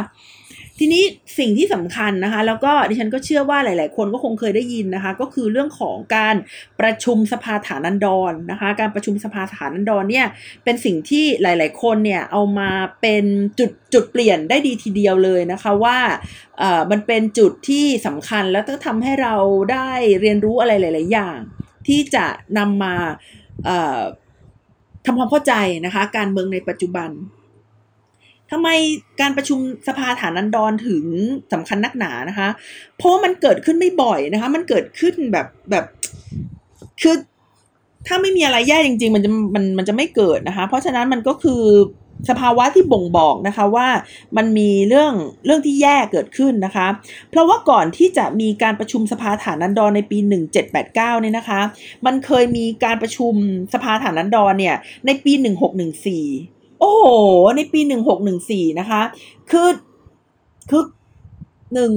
[0.84, 1.04] ทีนี้
[1.40, 6.36] สิ่งที่สำคัญนะคะ แล้วก็ดิฉันก็เชื่อว่าหลาย ๆ คนก็คงเคยได้ยินนะคะ ก็คือเรื่องของการ
[6.80, 10.28] ประชุมสภาฐานันดรนะคะ การประชุมสภาฐานันดรเนี่ย
[10.64, 12.70] เป็นสิ่งที่หลาย ๆ คนเนี่ยเอามา
[13.02, 13.26] เป็น
[13.60, 15.98] จุดจุดเปลี่ยนได้ดีทีเดียวเลยนะคะว่า
[16.60, 19.36] เอ่อมันเป็นจุดที่สำคัญแล้วก็ทำให้เรา
[19.72, 19.90] ได้
[20.22, 21.38] เรียนรู้อะไรหลาย ๆ อย่าง
[21.88, 22.26] ที่จะ
[22.58, 22.96] นำมา
[23.66, 24.02] เอ่อ
[25.06, 25.54] ทำความเข้าใจ
[25.86, 27.12] นะคะ การเมืองในปัจจุบัน
[28.52, 28.70] ทำไม
[29.22, 31.04] การประชุมสภาฐานันดรถึง
[31.54, 32.48] สำคัญนักหนานะคะ
[32.98, 35.86] เพราะมันเกิดขึ้นไม่บ่อยนะคะ มันเกิดขึ้นแบบแบบ
[37.02, 37.16] คือ
[38.08, 41.64] ถ้าไม่มีอะไรแย่จริง ๆ มันจะมันมันจะไม่เกิดนะคะ เพราะฉะนั้นมันก็คือ
[42.30, 43.88] สภาวะที่บ่งบอกนะคะว่า
[44.38, 45.14] มันมีเรื่อง
[45.46, 46.88] เรื่องที่แย่เกิดขึ้นนะคะ
[47.30, 50.18] เพราะว่าก่อนที่จะมีการประชุมสภาฐานันดรในปี
[50.66, 51.62] 1789เนี่ยนะคะ
[52.06, 53.34] มันเคยมีการประชุม
[53.74, 54.76] สภาฐานันดรเนี่ย
[55.06, 57.06] ในปี 1614 โอ้โห
[57.56, 57.82] ในปี
[58.30, 59.02] 1614นะคะ
[59.52, 59.70] คือ
[60.70, 60.84] คือ
[61.74, 61.94] หนึ่ง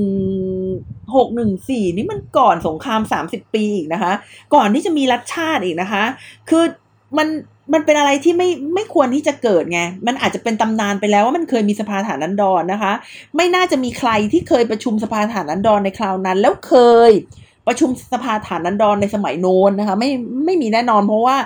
[1.15, 4.13] หกหนึ่งสี่นี่มันก่อนสงครามสามสิบปีอีกนะคะ
[4.55, 6.05] ก่อนที่จะมีรัฐชาติอีกนะคะ
[6.51, 6.65] คือ
[7.19, 7.29] มัน
[7.73, 12.93] มันเป็นอะไรที่ไม่ไม่ควรที่จะเกิดไง มันอาจจะเป็นตำนานไปแล้วว่ามันเคยมีสภาฐานันดรนนะคะ
[13.37, 16.75] ไม่น่าจะมีใครที่เคยประชุมสภาฐานันดรในคราวนั้น แล้วเค
[17.11, 17.13] ย
[17.67, 20.11] ประชุมสภาฐานันดรในสมัยโน้นนะคะไม่
[20.45, 21.37] ไม่มีแน่นอนเพราะว่า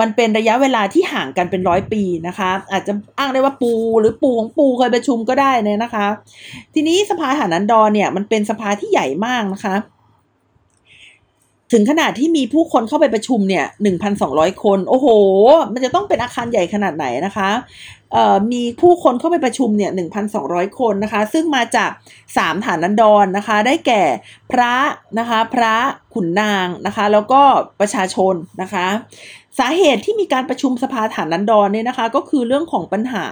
[0.00, 6.06] มันเป็นระยะเวลาที่ห่างกันเป็นร้อยปีนะคะ อาจจะอ้างได้ว่าปูหรือปูของปูเคยประชุมก็ได้เนี่ยนะคะ
[6.74, 9.76] ทีนี้สภาฐานันดรเนี่ยมันเป็นสภาที่ใหญ่มากนะคะ
[11.72, 15.06] ถึงขนาดที่มีผู้คนเข้าไปประชุมเนี่ยหนึ่งพันสองร้อยคน โอ้โห
[15.72, 17.50] มันจะต้องเป็นอาคารใหญ่ขนาดไหนนะคะ
[18.52, 21.90] มีผู้คนเข้าไปประชุมเนี่ยหนึ่งพันสองร้อยคนนะคะ ซึ่งมาจาก
[22.36, 24.02] สามฐานันดรนนะคะ ได้แก่
[24.52, 24.74] พระ
[25.18, 25.76] นะคะ พระ
[26.14, 27.40] ขุนนางนะคะ แล้วก็
[27.80, 28.86] ประชาชนนะคะ
[29.60, 33.26] สาเหตุที่มีการประชุมสภาฐานนันดรเนี่ยนะคะ ก็คือเรื่องของปัญหา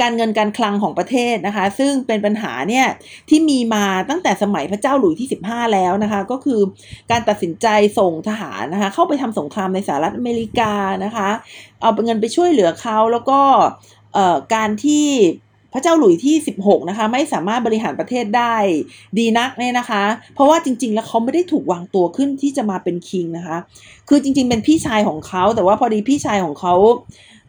[0.00, 2.86] การเงินการคลังของประเทศนะคะ ซึ่งเป็นปัญหาเนี่ย
[3.28, 6.60] ที่มีมาตั้งแต่สมัยพระเจ้าหลุยที่ 15 แล้วนะคะ ก็คือ
[7.10, 7.66] การตัดสินใจ
[7.98, 10.72] ส่งทหารนะคะ เข้าไปทำสงครามในสหรัฐอเมริกา
[11.04, 11.28] นะคะ
[11.80, 13.40] เอาเงินไปช่วยเหลือเขาแล้วก็
[14.54, 15.08] การที่
[15.74, 18.54] พระเจ้าหลุยที่ 16 นะคะ ไม่สามารถบริหารประเทศได้
[19.18, 20.04] ดีนักเนี่ยนะคะ
[20.34, 23.58] เพราะว่าจริง ๆ แล้วเขาไม่ได้ถูกวางตัวขึ้นที่จะมาเป็นคิงนะคะ
[24.08, 26.74] คือจริง ๆ เป็นพี่ชายของเขา แต่ว่าพอดีพี่ชายของเขา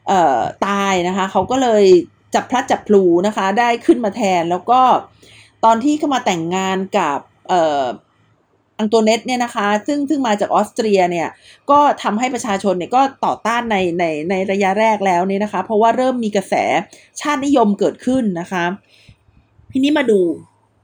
[0.07, 1.83] เตายนะคะ เขาก็เลย
[2.35, 4.81] จับพลัดจับพลูนะคะ ได้ขึ้นมาแทนแล้วก็
[5.65, 7.19] ตอนที่เข้ามาแต่งงานกับ
[8.79, 11.27] อังโตเนตเนี่ยนะคะ ซึ่งซึ่งมาจากออสเตรียเนี่ย
[11.71, 16.53] ก็ทำให้ประชาชนเนี่ยก็ต่อต้านในในในระยะแรกแล้วเนี่ยนะคะ เพราะว่าเริ่มมีกระแส
[17.21, 18.65] ชาตินิยมเกิดขึ้นนะคะ
[19.71, 20.19] ทีนี้มาดู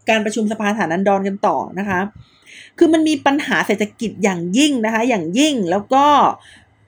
[0.09, 1.99] การประชุมสภาฐานันดรกันต่อนะคะ
[2.77, 6.05] คือมันมีปัญหาเศรษฐกิจอย่างยิ่งนะคะ อย่างยิ่งแล้วก็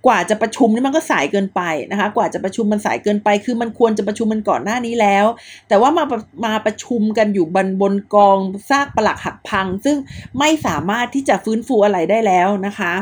[0.05, 5.25] กว่าจะประชุมนี่มันก็สายเกินไปนะคะ กว่าจะประชุมมันสายเกินไป คือมันควรจะประชุมมันก่อนหน้านี้แล้ว
[5.67, 6.05] แต่ว่ามา
[6.45, 8.39] มาประชุมกันอยู่บนบนกอง
[8.69, 9.97] ซากปลักหักพัง ซึ่ง
[10.39, 12.93] ไม่สามารถที่จะฟื้นฟูอะไรได้แล้วนะคะ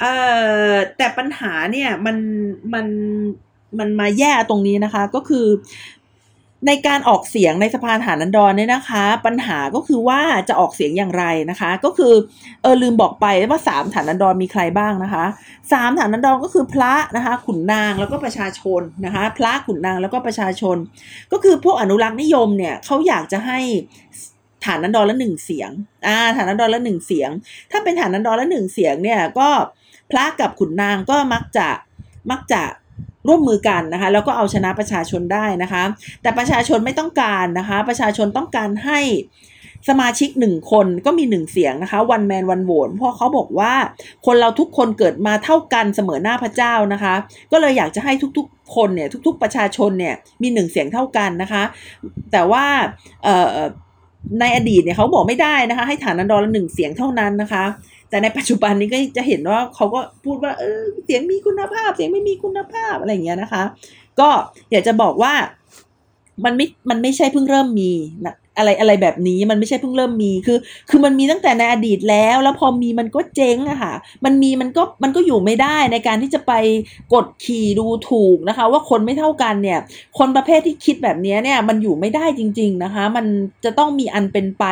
[0.00, 0.14] เอ่
[0.68, 2.16] อแต่ปัญหาเนี่ยมัน
[2.74, 2.86] มัน
[3.78, 5.46] มันมาแย่ตรงนี้นะคะ ก็คือ
[6.66, 12.14] ในการออกเสียงในสภาฐานันดรเนี่ยนะคะ ปัญหาก็คือว่าจะออกเสียงอย่างไรนะคะ ก็คือ
[12.62, 15.24] เออลืมบอกไปว่าสามฐานันดรมีใครบ้างนะคะ
[15.72, 20.76] สามฐานันดรก็คือพระนะคะขุนนางแล้วก็ประชาชนนะคะ พระขุนนางแล้วก็ประชาชน
[21.32, 23.58] ก็คือพวกอนุรักษ์นิยมเนี่ยเขาอยากจะให้
[24.64, 25.70] ฐานันดรละหนึ่งเสียง
[26.06, 27.30] อ่าฐานันดรละหนึ่งเสียง
[27.70, 29.48] ถ้าเป็นฐานันดรละหนึ่งเสียงเนี่ยก็
[30.10, 31.68] พระกับขุนนางก็มักจะ
[32.30, 32.62] มักจะ
[33.28, 35.82] ร่วมมือกันนะคะแล้วก็เอาชนะประชาชนได้นะคะ
[36.22, 39.00] แต่ประชาชนไม่ต้องการนะคะ ประชาชนต้องการให้
[39.88, 43.72] สมาชิกหนึ่งคนก็มีหนึ่งเสียงนะคะวันแมนวันโหวตเพราะเขาบอกว่า
[44.26, 47.14] คนเราทุกคนเกิดมาเท่ากันเสมอหน้าพระเจ้านะคะ
[47.52, 51.62] ก็เลยอยากจะให้ทุกๆ คนเนี่ยทุก ๆ ประชาชนเนี่ยมีหนึ่งเสียงเท่ากันนะคะ
[52.32, 52.64] แต่ว่า
[54.40, 57.64] ในอดีตเนี่ยเขาบอกไม่ได้นะคะ ให้ฐานันดรละหนึ่งเสียงเท่านั้นนะคะ
[58.14, 63.62] แต่ในปัจจุบันนี้ก็จะเห็นว่าเขาก็พูดว่าเออเสียงมีคุณภาพ เสียงไม่มีคุณภาพอะไรอย่างเงี้ยนะคะ
[64.20, 64.28] ก็
[64.70, 65.32] อยากจะบอกว่า
[66.44, 67.92] มันไม่มันไม่ใช่เพิ่งเริ่มมี
[68.26, 70.58] นะอะไรอะไรแบบนี้มันไม่ใช่เพิ่งเริ่มมีคือ
[70.90, 73.94] คือมันมีตั้งแต่ในอดีตแล้ว แล้วพอมีมันก็เจ๊งอะค่ะ
[74.24, 76.52] มันมีมันก็มันก็อยู่ไม่ได้ในการที่จะไป
[77.14, 79.78] กดขี่ดูถูกนะคะ ว่าคนไม่เท่ากันเนี่ย
[80.18, 83.26] คนประเภทที่คิดแบบนี้เนี่ยมันอยู่ไม่ได้จริง ๆนะคะ มัน
[83.64, 84.64] จะต้องมีอันเป็นไป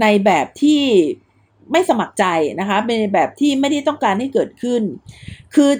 [0.00, 0.80] ในแบบที่
[1.72, 2.24] ไม่สมัครใจ
[2.60, 4.82] นะคะเป็นแบบที่ไม่ได้ต้องการให้เกิดขึ้น
[5.54, 5.70] คือ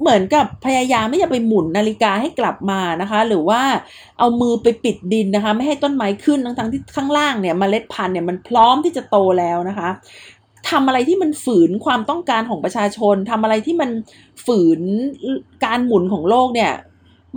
[0.00, 3.62] เหมือนกับพยายามไม่จะไปหมุนนาฬิกาให้กลับมานะคะ หรือว่า
[4.18, 9.88] เอามือไปปิดดินนะคะ ไม่ให้ต้นไม้ขึ้นทั้งทั้งที่ข้างล่างเนี่ยมเมล็ดพันธุ์เนี่ยมันพร้อมที่จะโตแล้วนะคะ
[10.70, 13.90] ทำอะไรที่มันฝืนความต้องการของประชาชนทำอะไรที่มัน
[14.46, 14.80] ฝืน
[15.64, 16.72] การหมุนของโลกเนี่ย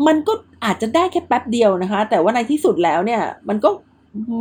[0.08, 0.34] มันก็
[0.66, 3.70] อาจจะได้แค่แป๊บเดียวนะคะ แต่ว่าในที่สุดแล้วเนี่ย มันก็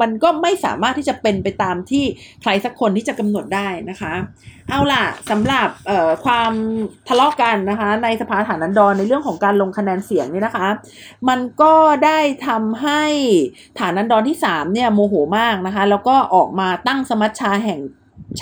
[0.01, 2.05] มันก็ไม่สามารถที่จะเป็นไปตามที่
[2.43, 4.13] ใครสักคนที่จะกำหนดได้นะคะ
[4.69, 5.69] เอาล่ะสำหรับ
[6.25, 6.53] ความ
[7.09, 10.67] ทะเลาะกันนะคะ ในสภาฐานันดรในเรื่องของการลงคะแนนเสียงนี่นะคะ
[11.29, 13.03] มันก็ได้ทำให้
[13.79, 17.81] ฐานันดรที่3เนี่ยโมโหมากนะคะ แล้วก็ออกมาตั้งสมัชชาแห่ง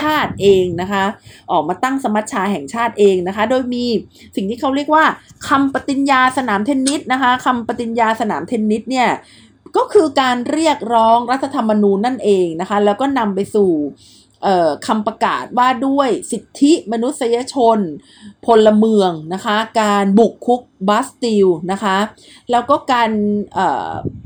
[0.00, 1.04] ชาติเองนะคะ
[1.52, 3.84] ออกมาตั้งสมัชชาแห่งชาติเองนะคะ โดยมี
[4.36, 5.04] สิ่งที่เขาเรียกว่า
[5.48, 9.08] คำปฏิญญาสนามเทนนิสนะคะคำปฏิญญาสนามเทนนิสเนี่ย
[9.76, 13.70] ก็คือการเรียกร้องรัฐธรรมนูญนั่นเองนะคะ แล้วก็นำไปสู่
[14.86, 17.78] คำประกาศว่าด้วยสิทธิมนุษยชน
[18.46, 21.96] พลเมืองนะคะ การบุกคุก บาสติลนะคะ
[22.50, 23.10] แล้วก็การ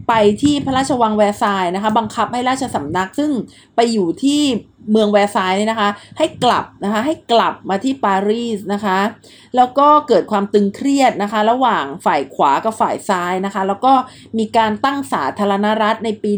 [0.08, 3.30] ไปที่พระราชวังแวร์ซายนะคะ บังคับให้ราชสำนักซึ่ง
[3.76, 4.42] ไปอยู่ที่
[4.90, 5.88] เมืองแวร์ซายน์นะคะ
[6.18, 8.98] ให้กลับนะคะให้กลับมาที่ปารีสนะคะ
[9.56, 13.92] แล้วก็เกิดความตึงเครียดนะคะ ระหว่างฝ่ายขวากับฝ่ายซ้ายนะคะ แล้วก็
[14.38, 16.32] มีการตั้งสาธารณรัฐในปี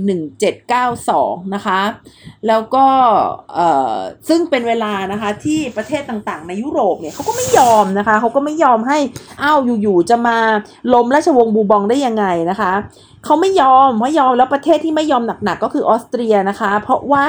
[0.74, 1.80] 1792 นะคะ
[2.48, 2.86] แล้วก็
[4.28, 8.98] ซึ่งเป็นเวลานะคะที่ประเทศต่างๆ ในยุโรปเนี่ยเขาก็ไม่ยอมนะคะเขาก็ไม่ยอมให้
[9.42, 10.36] อ้าวอยู่ๆจะมา
[10.92, 12.72] ล้มราชวงศ์บูบองได้ยังไงนะคะ
[13.24, 17.26] เขาไม่ยอมไม่ยอมแล้วประเทศที่ไม่ยอมหนักๆก็คือออสเตรียนะคะ เพราะว่า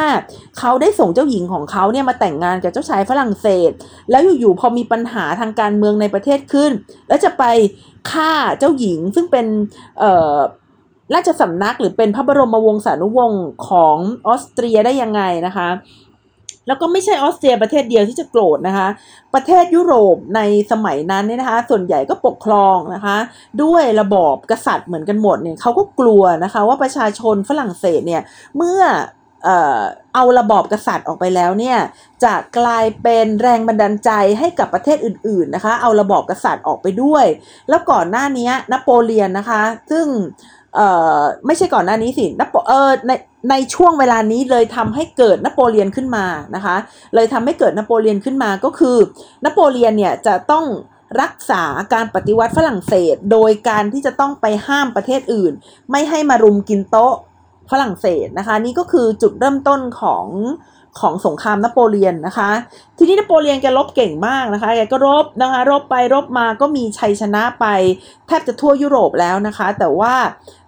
[0.59, 3.71] เขาได้ส่งเจ้าหญิงของเขาเนี่ยมาแต่งงานกับเจ้าชายฝรั่งเศส
[4.09, 6.71] แล้วอยู่ๆพอมีปัญหาทางการเมืองในประเทศขึ้น
[7.07, 7.43] แล้วจะไป
[8.11, 9.45] ฆ่าเจ้าหญิงซึ่งเป็น
[9.99, 10.35] เอ่อ
[11.15, 15.69] ราชสำนักหรือเป็นพระบรมวงศานุวงศ์ของออสเตรียได้ยังไงนะคะ
[16.69, 18.87] แล้วก็ไม่ใช่ออสเตรียประเทศเดียวที่จะโกรธนะคะ
[19.33, 20.41] ประเทศยุโรปใน
[20.71, 23.17] สมัยนั้นเนี่ยนะคะ ส่วนใหญ่ก็ปกครองนะคะ
[23.63, 28.21] ด้วยระบอบกษัตริย์เหมือนกันหมดเนี่ยเขาก็กลัวนะคะ ว่าประชาชนฝรั่งเศสเนี่ย
[28.57, 28.81] เมื่อ
[30.15, 31.77] เอาระบอบกษัตริย์ออกไปแล้วเนี่ย
[32.23, 37.25] จะกลายเป็นแรงบันดาลใจให้กับประเทศอื่นๆนะคะ เอาระบอบกษัตริย์ออกไปด้วย
[37.69, 39.61] แล้วก่อนหน้านี้นโปเลียนนะคะ
[39.91, 40.05] ซึ่ง
[40.75, 43.11] เอ่อไม่ใช่ก่อนหน้านี้สินโปเออใน
[43.49, 46.75] ในช่วงเวลานี้เลยทำให้เกิดนโปเลียนขึ้นมานะคะ
[47.15, 48.97] เลยทำให้เกิดนโปเลียนขึ้นมาก็คือ
[49.45, 50.65] นโปเลียนเนี่ยจะต้อง
[51.21, 51.63] รักษา
[51.93, 55.53] การปฏิวัติฝรั่งเศส โดยการที่จะต้องไปห้ามประเทศอื่น
[55.91, 57.13] ไม่ให้มารุมกินโต๊ะ
[57.71, 60.25] ฝรั่งเศสนะคะ นี่ก็คือจุดเริ่มต้นของ
[61.01, 62.49] ของสงครามนโปเลียนนะคะ
[62.97, 67.65] ทีนี้นโปเลียนแกรบเก่งมากนะคะแกก็รบนะคะรบไปรบมาก็มีชัยชนะไป
[68.27, 70.13] แทบจะทั่วยุโรปแล้วนะคะ แต่ว่า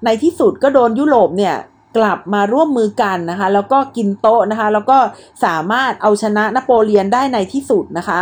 [0.06, 1.56] ในที่สุดก็โดนยุโรปเนี่ย
[1.98, 4.98] กลับมาร่วมมือกันนะคะ แล้วก็กินโต๊ะนะคะ แล้วก็
[5.46, 8.20] สามารถเอาชนะนโปเลียนได้ในที่สุดนะคะ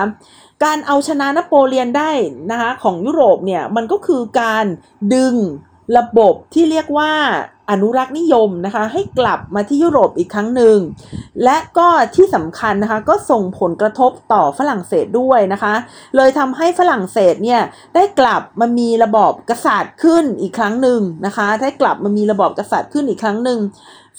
[0.64, 2.12] การเอาชนะนโปเลียนได้
[2.51, 4.66] นะคะของยุโรปเนี่ยมันก็คือการ
[5.14, 5.36] ดึง
[5.97, 7.12] ระบบที่เรียกว่า
[7.70, 10.78] อนุรักษ์นิยมนะคะให้กลับมาที่ยุโรปอีกครั้งหนึ่ง
[11.44, 15.74] และก็ที่สำคัญนะคะก็ส่งผลกระทบต่อฝรั่งเศสด้วยนะคะ
[16.16, 17.62] เลยทำให้ฝรั่งเศสเนี่ย
[17.96, 23.60] ได้กลับมามีระบอบกษัตริย์ขึ้นอีกครั้งหนึ่งนะคะได้กลับมามีระบอบกษัตริย์ขึ้นอีกครั้งหนึ่ง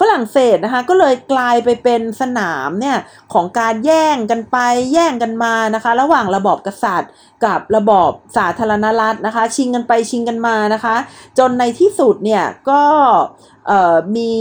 [0.01, 2.99] ฝรั่งเศสนะคะก็เลยกลายไปเป็นสนามเนี่ย
[3.33, 4.57] ของการแย่งกันไป
[4.93, 7.11] แย่งกันมานะคะ ระหว่างระบอบกษัตริย์
[7.45, 10.97] กับระบอบสาธารณรัฐนะคะ ชิงกันไปชิงกันมานะคะ
[11.39, 12.83] จนในที่สุดเนี่ยก็
[14.17, 14.35] มี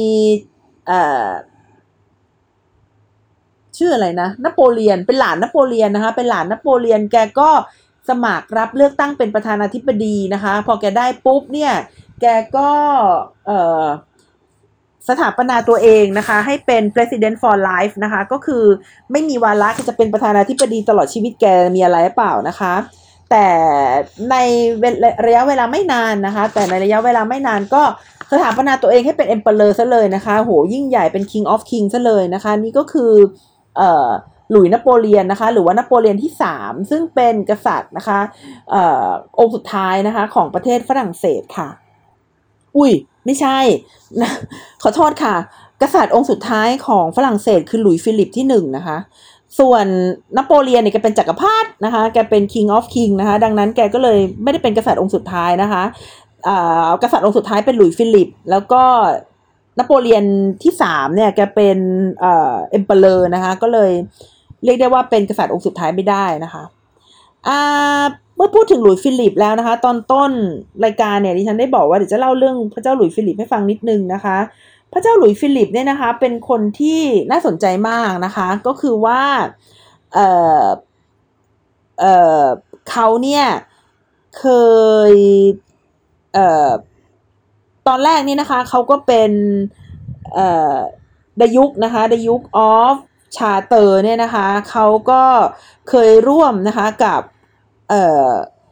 [3.78, 7.50] ชื่ออะไรนะนโปเลียนเป็นหลานนโปเลียนนะคะเป็นหลานนโปเลียนแกก็
[8.10, 11.74] สมัครรับเลือกตั้งเป็นประธานาธิบดีนะคะ พอแกได้ปุ๊บเนี่ย
[12.22, 12.26] แก
[12.58, 12.70] ก็
[15.08, 18.64] สถาปนาตัวเองนะคะ ให้เป็น president for life นะคะ ก็คือ
[19.12, 21.46] ไม่มีวาระจะเป็นประธานาธิบดีตลอดชีวิตแก
[21.76, 22.74] มีอะไรเปล่านะคะ
[23.32, 23.48] แต่
[24.32, 24.36] ใน
[25.26, 27.82] ระยะเวลาไม่นานนะคะ แต่ในระยะเวลาไม่นานก็
[28.32, 33.12] สถาปนาตัวเองให้เป็น emperor ซะเลยนะคะ โหยิ่งใหญ่เป็น king of king ซะเลยนะคะ นี่ก็คือ
[33.78, 34.10] เอ่อ
[34.52, 36.32] หลุยนโปเลียนนะคะ หรือว่านโปเลียนที่
[36.62, 38.20] 3 ซึ่งเป็นกษัตริย์นะคะ
[38.74, 38.76] อ
[39.08, 41.70] อองค์สุดท้ายนะคะของประเทศฝรั่งเศสค่ะ
[42.78, 42.92] อุ้ย
[43.30, 43.60] ไม่ใช่
[44.22, 44.32] นะ
[44.84, 45.36] ขอโทษค่ะ
[45.82, 48.98] กษัตริย์องค์สุดท้ายของฝรั่งเศสคือหลุยฟิลิปที่หนึ่งนะคะ
[49.60, 49.86] ส่วน
[50.38, 55.84] นโปเลียนเนี่ยแกเป็นจักรพรรดินะคะ แกเป็น king of king นะคะ ดังนั้นแกก็เลยไม่ได้เป็นกษัตริย์องค์สุดท้ายนะคะ
[57.04, 58.84] กษัตริย์องค์สุดท้ายเป็นหลุยฟิลิป แล้วก็
[59.80, 60.26] นโปเลียน
[60.64, 61.78] ที่สามเนี่ยแกเป็น
[62.20, 63.92] เอ่อ emperor นะคะ ก็เลย
[64.66, 66.64] เรียกได้ว่าเป็นกษัตริย์องค์สุดท้ายไม่ได้นะคะ
[67.48, 68.04] อ่า
[68.40, 70.32] เมื่อพูดถึงหลุยฟิลิปแล้วนะคะ ตอนต้น
[70.86, 74.38] รายการเนี่ยดิฉันได้บอกว่าเดี๋ยวจะเล่าเรื่องพระเจ้าหลุยฟิลิปให้ฟังนิดนึงนะคะ
[74.94, 79.22] พระเจ้าหลุยฟิลิปเนี่ยนะคะ เป็นคนที่น่าสนใจมากนะคะ ก็คือว่า
[80.14, 80.20] เอ
[80.64, 80.66] อ
[82.00, 82.06] เอ
[82.42, 82.44] อ
[82.90, 83.46] เขาเนี่ย
[84.40, 84.46] เค
[85.12, 85.14] ย
[86.34, 86.70] เออ
[87.88, 89.32] ตอนแรกนี่นะคะเขาก็เป็น
[90.34, 90.40] เอ
[90.76, 90.78] อ
[91.42, 92.96] ดยุกนะคะดยุกออฟ
[93.38, 95.24] ชาเตอร์เนี่ยนะคะเขาก็
[95.90, 97.22] เคยร่วมนะคะกับ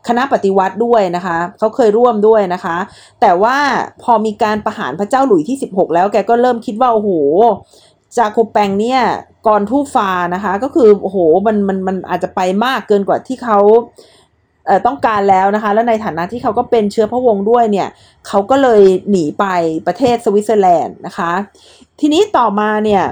[0.07, 2.77] คณะปฏิวัติด้วยนะคะ เขาเคยร่วมด้วยนะคะ
[3.21, 3.57] แต่ว่า
[4.03, 7.09] พอมีการประหารพระเจ้าหลุยที่ 16 แล้วแกก็เริ่มคิดว่า โอ้โห
[8.17, 9.01] จาโคแปงเนี่ย
[9.47, 13.59] กรทูฟานะคะ ก็คือโอ้โหมันมันมันอาจจะไปมากเกินกว่าที่เขา
[14.85, 17.89] ต้องการแล้วนะคะ แล้วในฐานะที่เขาก็เป็นเชื้อพระวงศ์ด้วยเนี่ย
[18.27, 19.45] เขาก็เลยหนีไป
[19.87, 21.31] ประเทศสวิตเซอร์แลนด์นะคะ
[21.99, 23.03] ทีนี้ต่อมาเนี่ย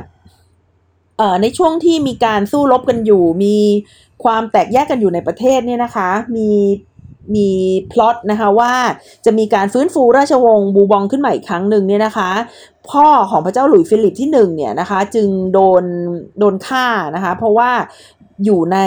[1.42, 3.58] ในช่วงที่มีการสู้รบกันอยู่มี
[4.24, 6.50] ความแตกแยกกันอยู่ในประเทศเนี่ยนะคะมี
[7.36, 7.50] มี
[7.92, 8.74] พล็อตนะคะว่า
[9.26, 12.30] จะมีการฟื้นฟูราชวงศ์บูบองขึ้นใหม่อีกครั้งหนึ่งเนี่ยนะคะ
[12.90, 15.84] พ่อของพระเจ้าหลุยส์ฟิลิปที่หนึ่งเนี่ยนะคะ จึงโดน
[16.40, 16.86] โดนฆ่า
[17.16, 17.72] นะคะ เพราะว่า
[18.44, 18.78] อยู่ใน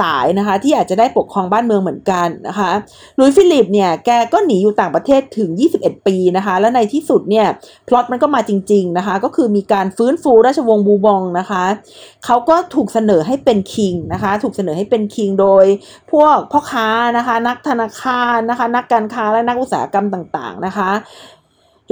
[0.00, 2.70] สายนะคะที่อาจจะได้ปกครองบ้านเมืองเหมือนกันนะคะ
[3.18, 5.50] หลุยฟิลิปเนี่ยแกก็หนีอยู่ต่างประเทศถึง
[5.80, 7.46] 21 ปีนะคะและในที่สุดเนี่ย
[7.88, 11.64] พล็อตมันก็มาจริงๆนะคะก็คือมีการฟื้นฟูราชวงศ์บูบองนะคะ
[12.24, 15.64] เขาก็ถูกเสนอให้เป็น king นะคะถูกเสนอให้เป็น king โดย
[16.12, 20.90] พวกพ่อค้านะคะนักธนาคารนะคะนักการค้าและนักอุตสาหกรรมต่างๆนะคะ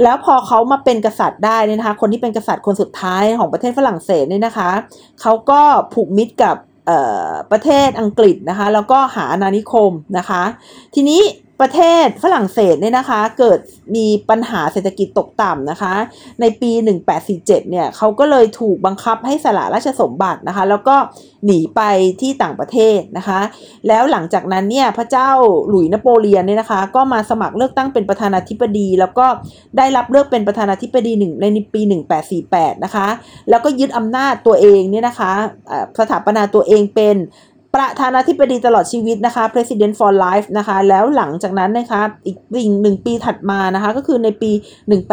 [0.03, 4.69] แล้วพอเขามาเป็นกษัตริย์ได้นี่นะคะ คนที่เป็นกษัตริย์คนสุดท้ายของประเทศฝรั่งเศสเนี่ยนะคะ
[5.21, 5.61] เขาก็
[5.93, 6.55] ผูกมิตรกับ
[7.51, 10.43] ประเทศอังกฤษนะคะ แล้วก็หาอาณานิคมนะคะ
[10.95, 11.21] ทีนี้
[11.61, 13.59] ประเทศฝรั่งเศสเนี่ยนะคะเกิด
[13.95, 15.93] มีปัญหาเศรษฐกิจตกต่ำนะคะ
[16.41, 16.71] ในปี
[17.15, 20.95] 1847 เนี่ยเขาก็เลยถูกบังคับให้สละราชสมบัตินะคะ แล้วก็
[21.45, 21.81] หนีไป
[22.21, 23.39] ที่ต่างประเทศนะคะ
[23.87, 25.29] แล้วหลังจากนั้นเนี่ยพระเจ้า
[25.69, 29.25] หลุยส์นโปเลียนเนี่ยนะคะ ก็มาสมัครเลือกตั้งเป็นประธานาธิบดี แล้วก็
[29.77, 31.81] ได้รับเลือกเป็นประธานาธิบดีหนึ่งในปี
[32.33, 33.07] 1848 นะคะ
[33.49, 35.31] แล้วก็ยึดอำนาจตัวเองเนี่ยนะคะ
[35.99, 37.15] สถาปนาตัวเองเป็น
[37.75, 42.37] ประธานาธิบดีตลอดชีวิตนะคะ President for Life นะคะ แล้วหลังจากนั้นนะคะอีก
[42.81, 44.51] หนึ่งปีถัดมานะคะ ก็คือในปี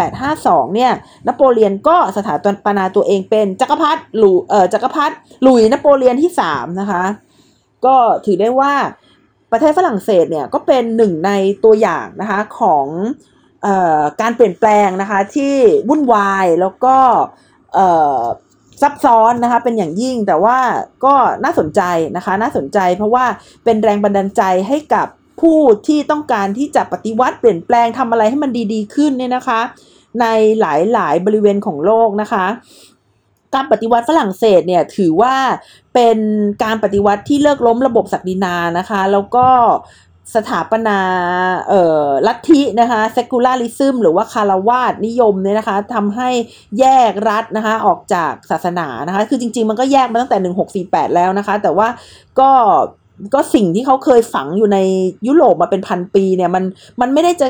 [0.07, 0.92] 1852 เนี่ย
[1.26, 2.34] นโปเลียนก็สถา
[2.64, 7.02] ปนาตัวเองเป็นจักรพรรดิหลุเอ่อจักรพรรดิหลุยนโปเลียนที่ 3 นะคะ
[7.84, 7.96] ก็
[8.26, 8.72] ถือได้ว่า
[9.52, 11.30] ประเทศฝรั่งเศสเนี่ยก็เป็นหนึ่งใน
[11.64, 12.86] ตัวอย่างนะคะของ
[13.66, 15.54] ออการเปลี่ยนแปลงนะคะที่
[15.88, 16.96] วุ่นวายแล้วก็
[18.83, 20.59] ซับซ้อนนะคะเป็นอย่างยิ่งแต่ว่า
[21.05, 21.14] ก็
[21.45, 21.83] น่าสนใจ
[22.16, 23.24] นะคะน่าสนใจเพราะว่า
[23.64, 25.07] เป็นแรงบันดาลใจให้กับ
[25.41, 29.61] ผู้ที่ต้องการที่จะปฏิวัติเปลี่ยนแปลงทำอะไรให้มันดีๆขึ้นเนี่ยนะคะ
[30.20, 30.27] ใน
[30.61, 30.64] ห
[30.99, 32.47] ลายๆบริเวณของโลกนะคะ
[33.55, 35.35] การปฏิวัติฝรั่งเศสเนี่ยถือว่า
[35.95, 36.18] เป็น
[36.64, 39.49] การปฏิวัติที่เลิกล้มระบบศักดินานะคะ แล้วก็
[40.35, 40.99] สถาปนา
[41.68, 46.31] เอ่อลัทธินะคะ secularism หรือว่าคารวาสนิยมเนี่ยนะคะทำให้
[46.81, 51.89] แยกรัฐนะคะออกจากศาสนานะคะ คือจริง ๆ มันก็แยกมาตั้งแต่ 1648 แล้วนะคะ แต่ว่า
[52.41, 52.51] ก็
[53.35, 54.79] ก็สิ่งที่เขาเคยฝังอยู่ใน
[55.27, 56.64] ยุโรปมาเป็นพันปีเนี่ยมัน
[57.01, 57.49] มันไม่ได้จะ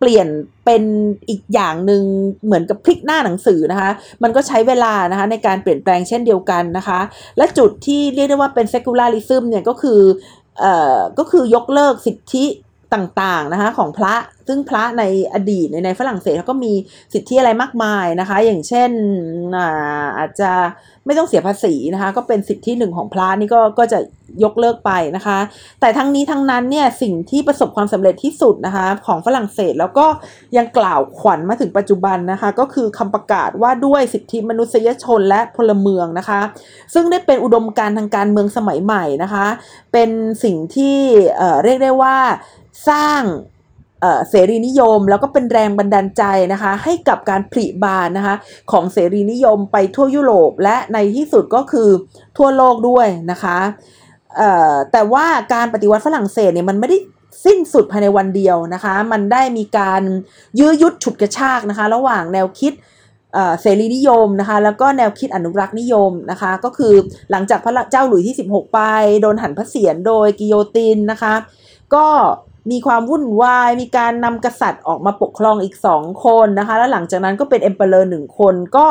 [0.00, 0.28] เปลี่ยน
[0.64, 0.82] เป็น
[1.28, 2.02] อีกอย่างหนึ่ง
[2.44, 3.90] เหมือนกับพลิกหน้าหนังสือนะคะ
[4.22, 7.00] มันก็ใช้เวลานะคะในการเปลี่ยนแปลงเช่นเดียวกันนะคะ
[7.36, 10.00] และจุดที่เรียกได้ว่าเป็น secularism เนี่ยก็คือ
[11.18, 12.44] ก็คือยกเลิกสิทธิ
[12.94, 14.14] ต่างๆนะคะของพระ
[14.48, 15.02] ซึ่งพระใน
[15.34, 16.72] อดีตในในฝรั่งเศสเขาก็มี
[17.12, 18.90] สิทธิอะไรมากมายนะคะ อย่างเช่น
[19.56, 20.50] อาอาจจะ
[21.06, 23.98] ไม่ต้องเสียภาษีนะคะ ก็เป็นสิทธิหนึ่งของพระนี่ก็ก็จะ
[24.44, 25.38] ยกเลิกไปนะคะ
[25.80, 30.06] แต่ทั้งนี้ทั้งนั้นเนี่ยสิ่งที่ประสบความสำเร็จที่สุดนะคะ ของฝรั่งเศสแล้วก็
[30.56, 36.40] ยังกล่าวขวัญมาถึงปัจจุบันนะคะ ก็คือคำประกาศว่าด้วยสิทธิมนุษยชนและพลเมืองนะคะ
[36.94, 39.46] ซึ่งได้เป็นอุดมการทางการเมืองสมัยใหม่นะคะ
[39.92, 40.10] เป็น
[40.44, 40.98] สิ่งที่
[41.36, 42.16] เเรียกได้ว่า
[42.88, 43.22] สร้าง
[44.30, 46.22] เสรีนิยมแล้วก็เป็นแรงบันดาลใจ
[46.52, 48.34] นะคะ ให้กับการผลิบานนะคะ
[48.72, 51.88] ของเสรีนิยมไปทั่วยุโรปและในที่สุดก็คือ
[52.38, 53.58] ทั่วโลกด้วยนะคะ
[54.92, 56.98] แต่ว่าการปฏิวัติฝรั่งเศสเนี่ยมันไม่ได้
[57.44, 60.02] สิ้นสุดภายในวันเดียวนะคะ มันได้มีการ
[60.58, 62.72] ยื้อยุดฉุดกระชากนะคะ ระหว่างแนวคิด
[63.60, 66.94] เสรีนิยมนะคะ แล้วก็แนวคิดอนุรักษ์นิยมนะคะ ก็คือ
[67.30, 68.80] หลังจากพระเจ้าหลุยที่ 16 ไป
[69.22, 71.34] โดนหันพระเศียรโดยกิโยตินนะคะ
[71.94, 72.06] ก็
[72.70, 78.86] มีความวุ่นวาย มีการนำกษัตริย์ออกมาปกครองอีกสองคนนะคะ แล้วหลังจากนั้นก็เป็นเอ็มเปอเรอร์หนึ่งคนก็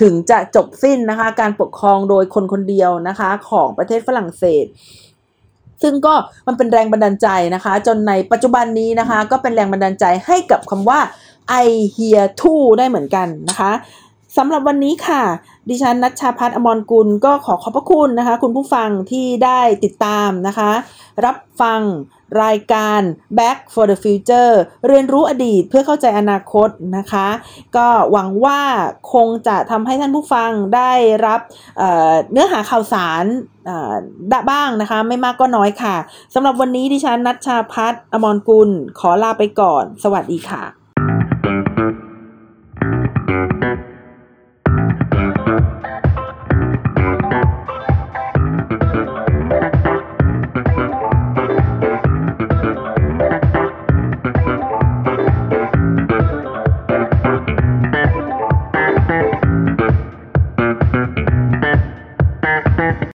[0.00, 4.66] ถึงจะจบสิ้นนะคะ การปกครองโดยคนคนเดียวนะคะของประเทศฝรั่งเศส
[5.82, 6.14] ซึ่งก็
[6.46, 11.00] มันเป็นแรงบันดาลใจนะคะ จนในปัจจุบันนี้นะคะ ก็เป็นแรงบันดาลใจให้กับคำว่า
[11.64, 11.66] I
[11.96, 13.72] hear too ได้เหมือนกันนะคะ
[14.36, 15.22] สำหรับวันนี้ค่ะ
[15.68, 20.70] ดิฉันนัชชาพัฒน์อมรกุลก็ขอขอบพระคุณนะคะ คุณผู้ฟังที่ได้ติดตามนะคะ
[21.24, 21.80] รับฟัง
[22.42, 23.00] รายการ
[23.38, 24.52] Back for the Future
[24.88, 27.28] เรียนรู้อดีตเพื่อเข้าใจอนาคตนะคะ
[27.76, 28.60] ก็หวังว่า
[29.12, 30.92] คงจะทำให้ท่านผู้ฟังได้
[31.26, 31.40] รับ
[31.78, 33.24] เเนื้อหาข่าวสาร
[34.50, 35.96] บ้างนะคะ ไม่มากก็น้อยค่ะ
[36.34, 40.85] สำหรับวันนี้ดิฉันนัชชาพัฒน์อมรกุล ขอลาไปก่อน สวัสดีค่ะ